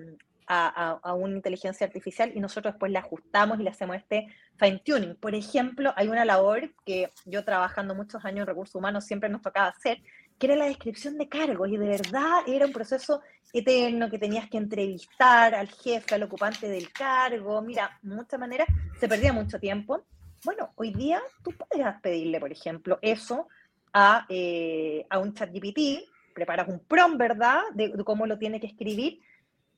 una 1.05 1.37
inteligencia 1.37 1.87
artificial 1.87 2.33
y 2.35 2.41
nosotros 2.41 2.75
después 2.75 2.91
le 2.91 2.99
ajustamos 2.99 3.61
y 3.61 3.63
le 3.63 3.71
hacemos 3.71 3.97
este 3.97 4.27
fine 4.57 4.83
tuning. 4.85 5.15
Por 5.17 5.35
ejemplo, 5.35 5.93
hay 5.97 6.09
una 6.09 6.25
labor 6.25 6.75
que 6.85 7.11
yo 7.25 7.45
trabajando 7.45 7.95
muchos 7.95 8.25
años 8.25 8.41
en 8.41 8.47
recursos 8.47 8.75
humanos 8.75 9.05
siempre 9.05 9.29
nos 9.29 9.43
tocaba 9.43 9.69
hacer, 9.69 10.03
que 10.39 10.47
era 10.47 10.57
la 10.57 10.67
descripción 10.67 11.19
de 11.19 11.29
cargos 11.29 11.69
y 11.69 11.77
de 11.77 11.87
verdad 11.87 12.41
era 12.47 12.67
un 12.67 12.73
proceso 12.73 13.21
eterno 13.53 14.11
que 14.11 14.19
tenías 14.19 14.49
que 14.49 14.57
entrevistar 14.59 15.55
al 15.55 15.69
jefe, 15.69 16.15
al 16.15 16.23
ocupante 16.25 16.69
del 16.69 16.91
cargo. 16.93 17.61
Mira, 17.63 17.99
de 18.03 18.15
muchas 18.15 18.41
maneras 18.41 18.67
se 18.99 19.09
perdía 19.09 19.33
mucho 19.33 19.61
tiempo. 19.61 20.03
Bueno, 20.45 20.73
hoy 20.77 20.93
día 20.93 21.21
tú 21.45 21.53
puedes 21.53 21.87
pedirle, 22.01 22.41
por 22.41 22.51
ejemplo, 22.51 22.99
eso 23.03 23.49
a, 23.93 24.27
eh, 24.29 25.07
a 25.11 25.19
un 25.19 25.35
chat 25.35 25.53
GPT, 25.53 26.09
preparas 26.35 26.69
un 26.69 26.81
prompt, 26.81 27.19
¿verdad?, 27.19 27.63
de, 27.75 27.93
cómo 28.05 28.27
lo 28.27 28.39
tiene 28.39 28.61
que 28.61 28.67
escribir, 28.67 29.21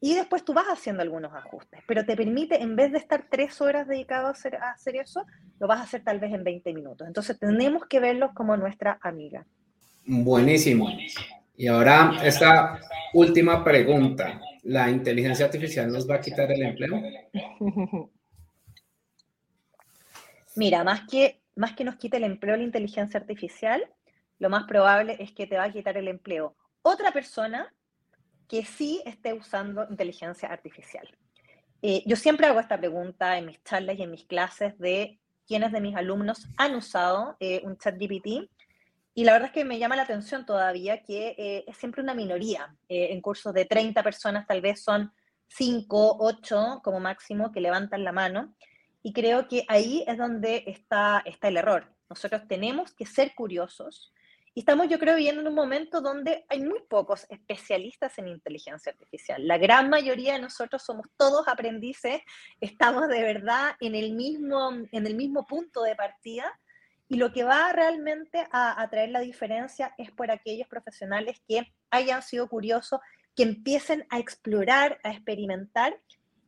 y 0.04 0.16
después 0.16 0.44
tú 0.44 0.52
vas 0.52 0.66
haciendo 0.66 1.00
algunos 1.00 1.32
ajustes, 1.32 1.80
pero 1.86 2.04
te 2.04 2.16
permite, 2.16 2.60
en 2.60 2.74
vez 2.74 2.90
de 2.90 2.98
estar 2.98 3.24
tres 3.30 3.60
horas 3.60 3.86
dedicado 3.86 4.26
a 4.26 4.30
hacer, 4.30 4.56
a 4.56 4.72
hacer 4.72 4.96
eso, 4.96 5.24
lo 5.60 5.68
vas 5.68 5.78
a 5.78 5.84
hacer 5.84 6.02
tal 6.02 6.18
vez 6.18 6.34
en 6.34 6.42
20 6.42 6.74
minutos. 6.74 7.06
Entonces 7.06 7.38
tenemos 7.38 7.86
que 7.86 8.00
verlos 8.00 8.32
como 8.34 8.56
nuestra 8.56 8.98
amiga. 9.00 9.46
Buenísimo. 10.04 10.88
Y 11.56 11.68
ahora 11.68 12.16
esta 12.24 12.80
última 13.14 13.62
pregunta. 13.62 14.40
¿La 14.64 14.90
inteligencia 14.90 15.46
artificial 15.46 15.92
nos 15.92 16.08
va 16.10 16.16
a 16.16 16.20
quitar 16.20 16.50
el 16.50 16.62
empleo? 16.62 17.00
Mira, 20.56 20.82
más 20.82 21.02
que, 21.08 21.40
más 21.54 21.74
que 21.74 21.84
nos 21.84 21.94
quite 21.94 22.16
el 22.16 22.24
empleo 22.24 22.56
la 22.56 22.64
inteligencia 22.64 23.20
artificial, 23.20 23.88
lo 24.40 24.50
más 24.50 24.64
probable 24.64 25.16
es 25.20 25.30
que 25.30 25.46
te 25.46 25.56
va 25.56 25.64
a 25.64 25.72
quitar 25.72 25.96
el 25.96 26.08
empleo 26.08 26.56
otra 26.82 27.12
persona 27.12 27.72
que 28.52 28.66
sí 28.66 29.00
esté 29.06 29.32
usando 29.32 29.86
inteligencia 29.88 30.50
artificial. 30.50 31.08
Eh, 31.80 32.02
yo 32.04 32.16
siempre 32.16 32.46
hago 32.46 32.60
esta 32.60 32.76
pregunta 32.76 33.38
en 33.38 33.46
mis 33.46 33.64
charlas 33.64 33.98
y 33.98 34.02
en 34.02 34.10
mis 34.10 34.24
clases 34.24 34.78
de 34.78 35.18
quiénes 35.46 35.72
de 35.72 35.80
mis 35.80 35.96
alumnos 35.96 36.46
han 36.58 36.74
usado 36.74 37.34
eh, 37.40 37.62
un 37.64 37.78
chat 37.78 37.96
GPT 37.98 38.50
y 39.14 39.24
la 39.24 39.32
verdad 39.32 39.46
es 39.46 39.54
que 39.54 39.64
me 39.64 39.78
llama 39.78 39.96
la 39.96 40.02
atención 40.02 40.44
todavía 40.44 41.02
que 41.02 41.34
eh, 41.38 41.64
es 41.66 41.78
siempre 41.78 42.02
una 42.02 42.12
minoría. 42.12 42.76
en 42.90 43.22
cursos 43.22 43.54
de 43.54 43.64
30 43.64 44.02
personas 44.02 44.46
tal 44.46 44.60
vez 44.60 44.82
son 44.84 45.10
5, 45.48 46.18
8 46.20 46.80
como 46.84 47.00
máximo 47.00 47.52
que 47.52 47.62
levantan 47.62 48.04
la 48.04 48.12
mano. 48.12 48.54
Y 49.02 49.14
creo 49.14 49.48
que 49.48 49.64
ahí 49.66 50.04
es 50.06 50.18
donde 50.18 50.64
está, 50.66 51.22
está 51.24 51.48
el 51.48 51.56
error. 51.56 51.90
Nosotros 52.10 52.42
tenemos 52.46 52.92
que 52.92 53.06
ser 53.06 53.34
curiosos, 53.34 54.12
y 54.54 54.60
estamos, 54.60 54.88
yo 54.88 54.98
creo, 54.98 55.16
viviendo 55.16 55.40
en 55.40 55.48
un 55.48 55.54
momento 55.54 56.02
donde 56.02 56.44
hay 56.48 56.60
muy 56.60 56.80
pocos 56.88 57.26
especialistas 57.30 58.18
en 58.18 58.28
inteligencia 58.28 58.92
artificial. 58.92 59.46
La 59.46 59.56
gran 59.56 59.88
mayoría 59.88 60.34
de 60.34 60.40
nosotros 60.40 60.82
somos 60.82 61.06
todos 61.16 61.48
aprendices, 61.48 62.20
estamos 62.60 63.08
de 63.08 63.22
verdad 63.22 63.76
en 63.80 63.94
el 63.94 64.12
mismo, 64.12 64.70
en 64.70 65.06
el 65.06 65.14
mismo 65.14 65.46
punto 65.46 65.82
de 65.82 65.96
partida. 65.96 66.58
Y 67.08 67.16
lo 67.16 67.32
que 67.32 67.44
va 67.44 67.72
realmente 67.72 68.46
a, 68.52 68.80
a 68.80 68.90
traer 68.90 69.10
la 69.10 69.20
diferencia 69.20 69.94
es 69.96 70.10
por 70.10 70.30
aquellos 70.30 70.68
profesionales 70.68 71.40
que 71.48 71.72
hayan 71.90 72.22
sido 72.22 72.48
curiosos, 72.48 73.00
que 73.34 73.44
empiecen 73.44 74.06
a 74.10 74.18
explorar, 74.18 74.98
a 75.02 75.12
experimentar 75.12 75.98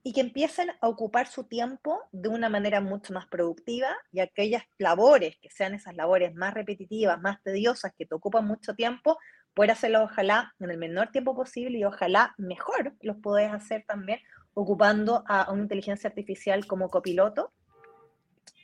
y 0.06 0.12
que 0.12 0.20
empiecen 0.20 0.70
a 0.82 0.88
ocupar 0.88 1.26
su 1.26 1.44
tiempo 1.44 2.02
de 2.12 2.28
una 2.28 2.50
manera 2.50 2.82
mucho 2.82 3.14
más 3.14 3.26
productiva 3.26 3.88
y 4.12 4.20
aquellas 4.20 4.62
labores, 4.76 5.38
que 5.40 5.50
sean 5.50 5.74
esas 5.74 5.96
labores 5.96 6.34
más 6.34 6.52
repetitivas, 6.52 7.18
más 7.22 7.42
tediosas, 7.42 7.94
que 7.96 8.04
te 8.04 8.14
ocupan 8.14 8.46
mucho 8.46 8.74
tiempo, 8.74 9.18
poder 9.54 9.70
hacerlo 9.70 10.04
ojalá 10.04 10.54
en 10.60 10.70
el 10.70 10.76
menor 10.76 11.10
tiempo 11.10 11.34
posible 11.34 11.78
y 11.78 11.84
ojalá 11.84 12.34
mejor 12.36 12.92
los 13.00 13.16
podés 13.16 13.50
hacer 13.50 13.84
también 13.88 14.20
ocupando 14.52 15.24
a 15.26 15.50
una 15.50 15.62
inteligencia 15.62 16.08
artificial 16.08 16.66
como 16.66 16.90
copiloto 16.90 17.54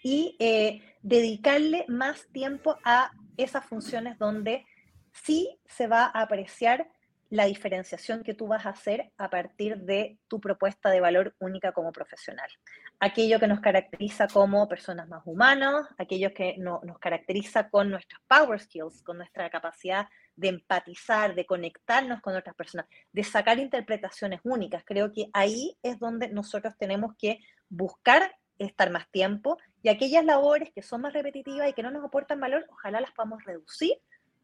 y 0.03 0.37
eh, 0.40 0.83
dedicarle 1.00 1.87
más 1.88 2.29
tiempo 2.33 2.76
a 2.85 3.12
esas 3.38 3.64
funciones 3.64 4.18
donde 4.18 4.66
sí 5.12 5.59
se 5.66 5.87
va 5.87 6.05
a 6.05 6.20
apreciar 6.20 6.87
la 7.31 7.45
diferenciación 7.45 8.25
que 8.25 8.35
tú 8.35 8.49
vas 8.49 8.66
a 8.66 8.71
hacer 8.71 9.12
a 9.16 9.31
partir 9.31 9.79
de 9.79 10.19
tu 10.27 10.40
propuesta 10.40 10.90
de 10.90 11.01
valor 11.01 11.35
única 11.38 11.73
como 11.73 11.93
profesional. 11.93 12.51
Aquello 12.99 13.38
que 13.38 13.47
nos 13.47 13.61
caracteriza 13.61 14.27
como 14.27 14.69
personas 14.69 15.09
más 15.09 15.23
humanas, 15.25 15.87
aquello 15.97 16.35
que 16.35 16.57
nos 16.59 16.99
caracteriza 16.99 17.71
con 17.71 17.88
nuestros 17.88 18.21
power 18.27 18.61
skills, 18.61 19.03
con 19.03 19.19
nuestra 19.19 19.49
capacidad 19.49 20.09
de 20.35 20.49
empatizar, 20.49 21.37
de 21.37 21.47
conectarnos 21.47 22.21
con 22.21 22.35
otras 22.35 22.57
personas, 22.57 22.87
de 23.12 23.23
sacar 23.23 23.61
interpretaciones 23.61 24.40
únicas. 24.43 24.83
Creo 24.85 25.12
que 25.12 25.31
ahí 25.33 25.79
es 25.83 26.01
donde 26.01 26.29
nosotros 26.29 26.75
tenemos 26.79 27.12
que 27.16 27.38
buscar 27.69 28.35
estar 28.59 28.90
más 28.90 29.09
tiempo 29.11 29.57
y 29.83 29.88
aquellas 29.88 30.25
labores 30.25 30.71
que 30.75 30.83
son 30.83 31.03
más 31.03 31.12
repetitivas 31.12 31.69
y 31.69 31.73
que 31.75 31.83
no 31.83 31.93
nos 31.93 32.05
aportan 32.05 32.40
valor, 32.40 32.66
ojalá 32.71 33.01
las 33.01 33.12
podamos 33.12 33.43
reducir 33.45 33.93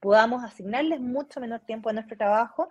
podamos 0.00 0.44
asignarles 0.44 1.00
mucho 1.00 1.40
menor 1.40 1.60
tiempo 1.60 1.88
a 1.90 1.92
nuestro 1.92 2.16
trabajo 2.16 2.68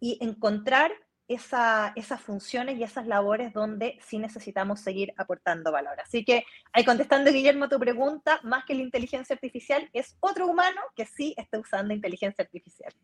y 0.00 0.18
encontrar 0.20 0.92
esas 1.28 2.20
funciones 2.22 2.78
y 2.78 2.82
esas 2.82 3.06
labores 3.06 3.52
donde 3.52 3.98
sí 4.00 4.18
necesitamos 4.18 4.80
seguir 4.80 5.12
aportando 5.18 5.70
valor. 5.70 6.00
Así 6.00 6.24
que, 6.24 6.44
ahí 6.72 6.84
contestando, 6.84 7.30
Guillermo, 7.30 7.68
tu 7.68 7.78
pregunta, 7.78 8.40
más 8.44 8.64
que 8.64 8.74
la 8.74 8.82
inteligencia 8.82 9.34
artificial, 9.34 9.90
es 9.92 10.16
otro 10.20 10.46
humano 10.46 10.80
que 10.96 11.04
sí 11.04 11.34
está 11.36 11.58
usando 11.58 11.92
inteligencia 11.92 12.42
artificial. 12.42 12.94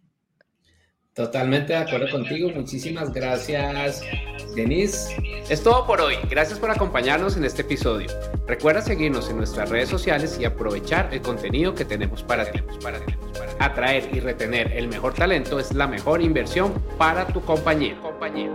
Totalmente 1.14 1.72
de 1.72 1.78
acuerdo 1.78 2.10
contigo. 2.10 2.50
Muchísimas 2.50 3.12
gracias, 3.12 4.02
Denise. 4.56 5.16
Es 5.48 5.62
todo 5.62 5.86
por 5.86 6.00
hoy. 6.00 6.16
Gracias 6.28 6.58
por 6.58 6.72
acompañarnos 6.72 7.36
en 7.36 7.44
este 7.44 7.62
episodio. 7.62 8.08
Recuerda 8.48 8.82
seguirnos 8.82 9.30
en 9.30 9.36
nuestras 9.36 9.70
redes 9.70 9.88
sociales 9.88 10.36
y 10.40 10.44
aprovechar 10.44 11.08
el 11.12 11.22
contenido 11.22 11.72
que 11.72 11.84
tenemos 11.84 12.24
para 12.24 12.50
ti. 12.50 12.60
Atraer 13.60 14.08
y 14.12 14.18
retener 14.18 14.72
el 14.72 14.88
mejor 14.88 15.14
talento 15.14 15.60
es 15.60 15.72
la 15.72 15.86
mejor 15.86 16.20
inversión 16.20 16.72
para 16.98 17.28
tu 17.28 17.40
compañía. 17.42 17.96
compañía. 18.00 18.50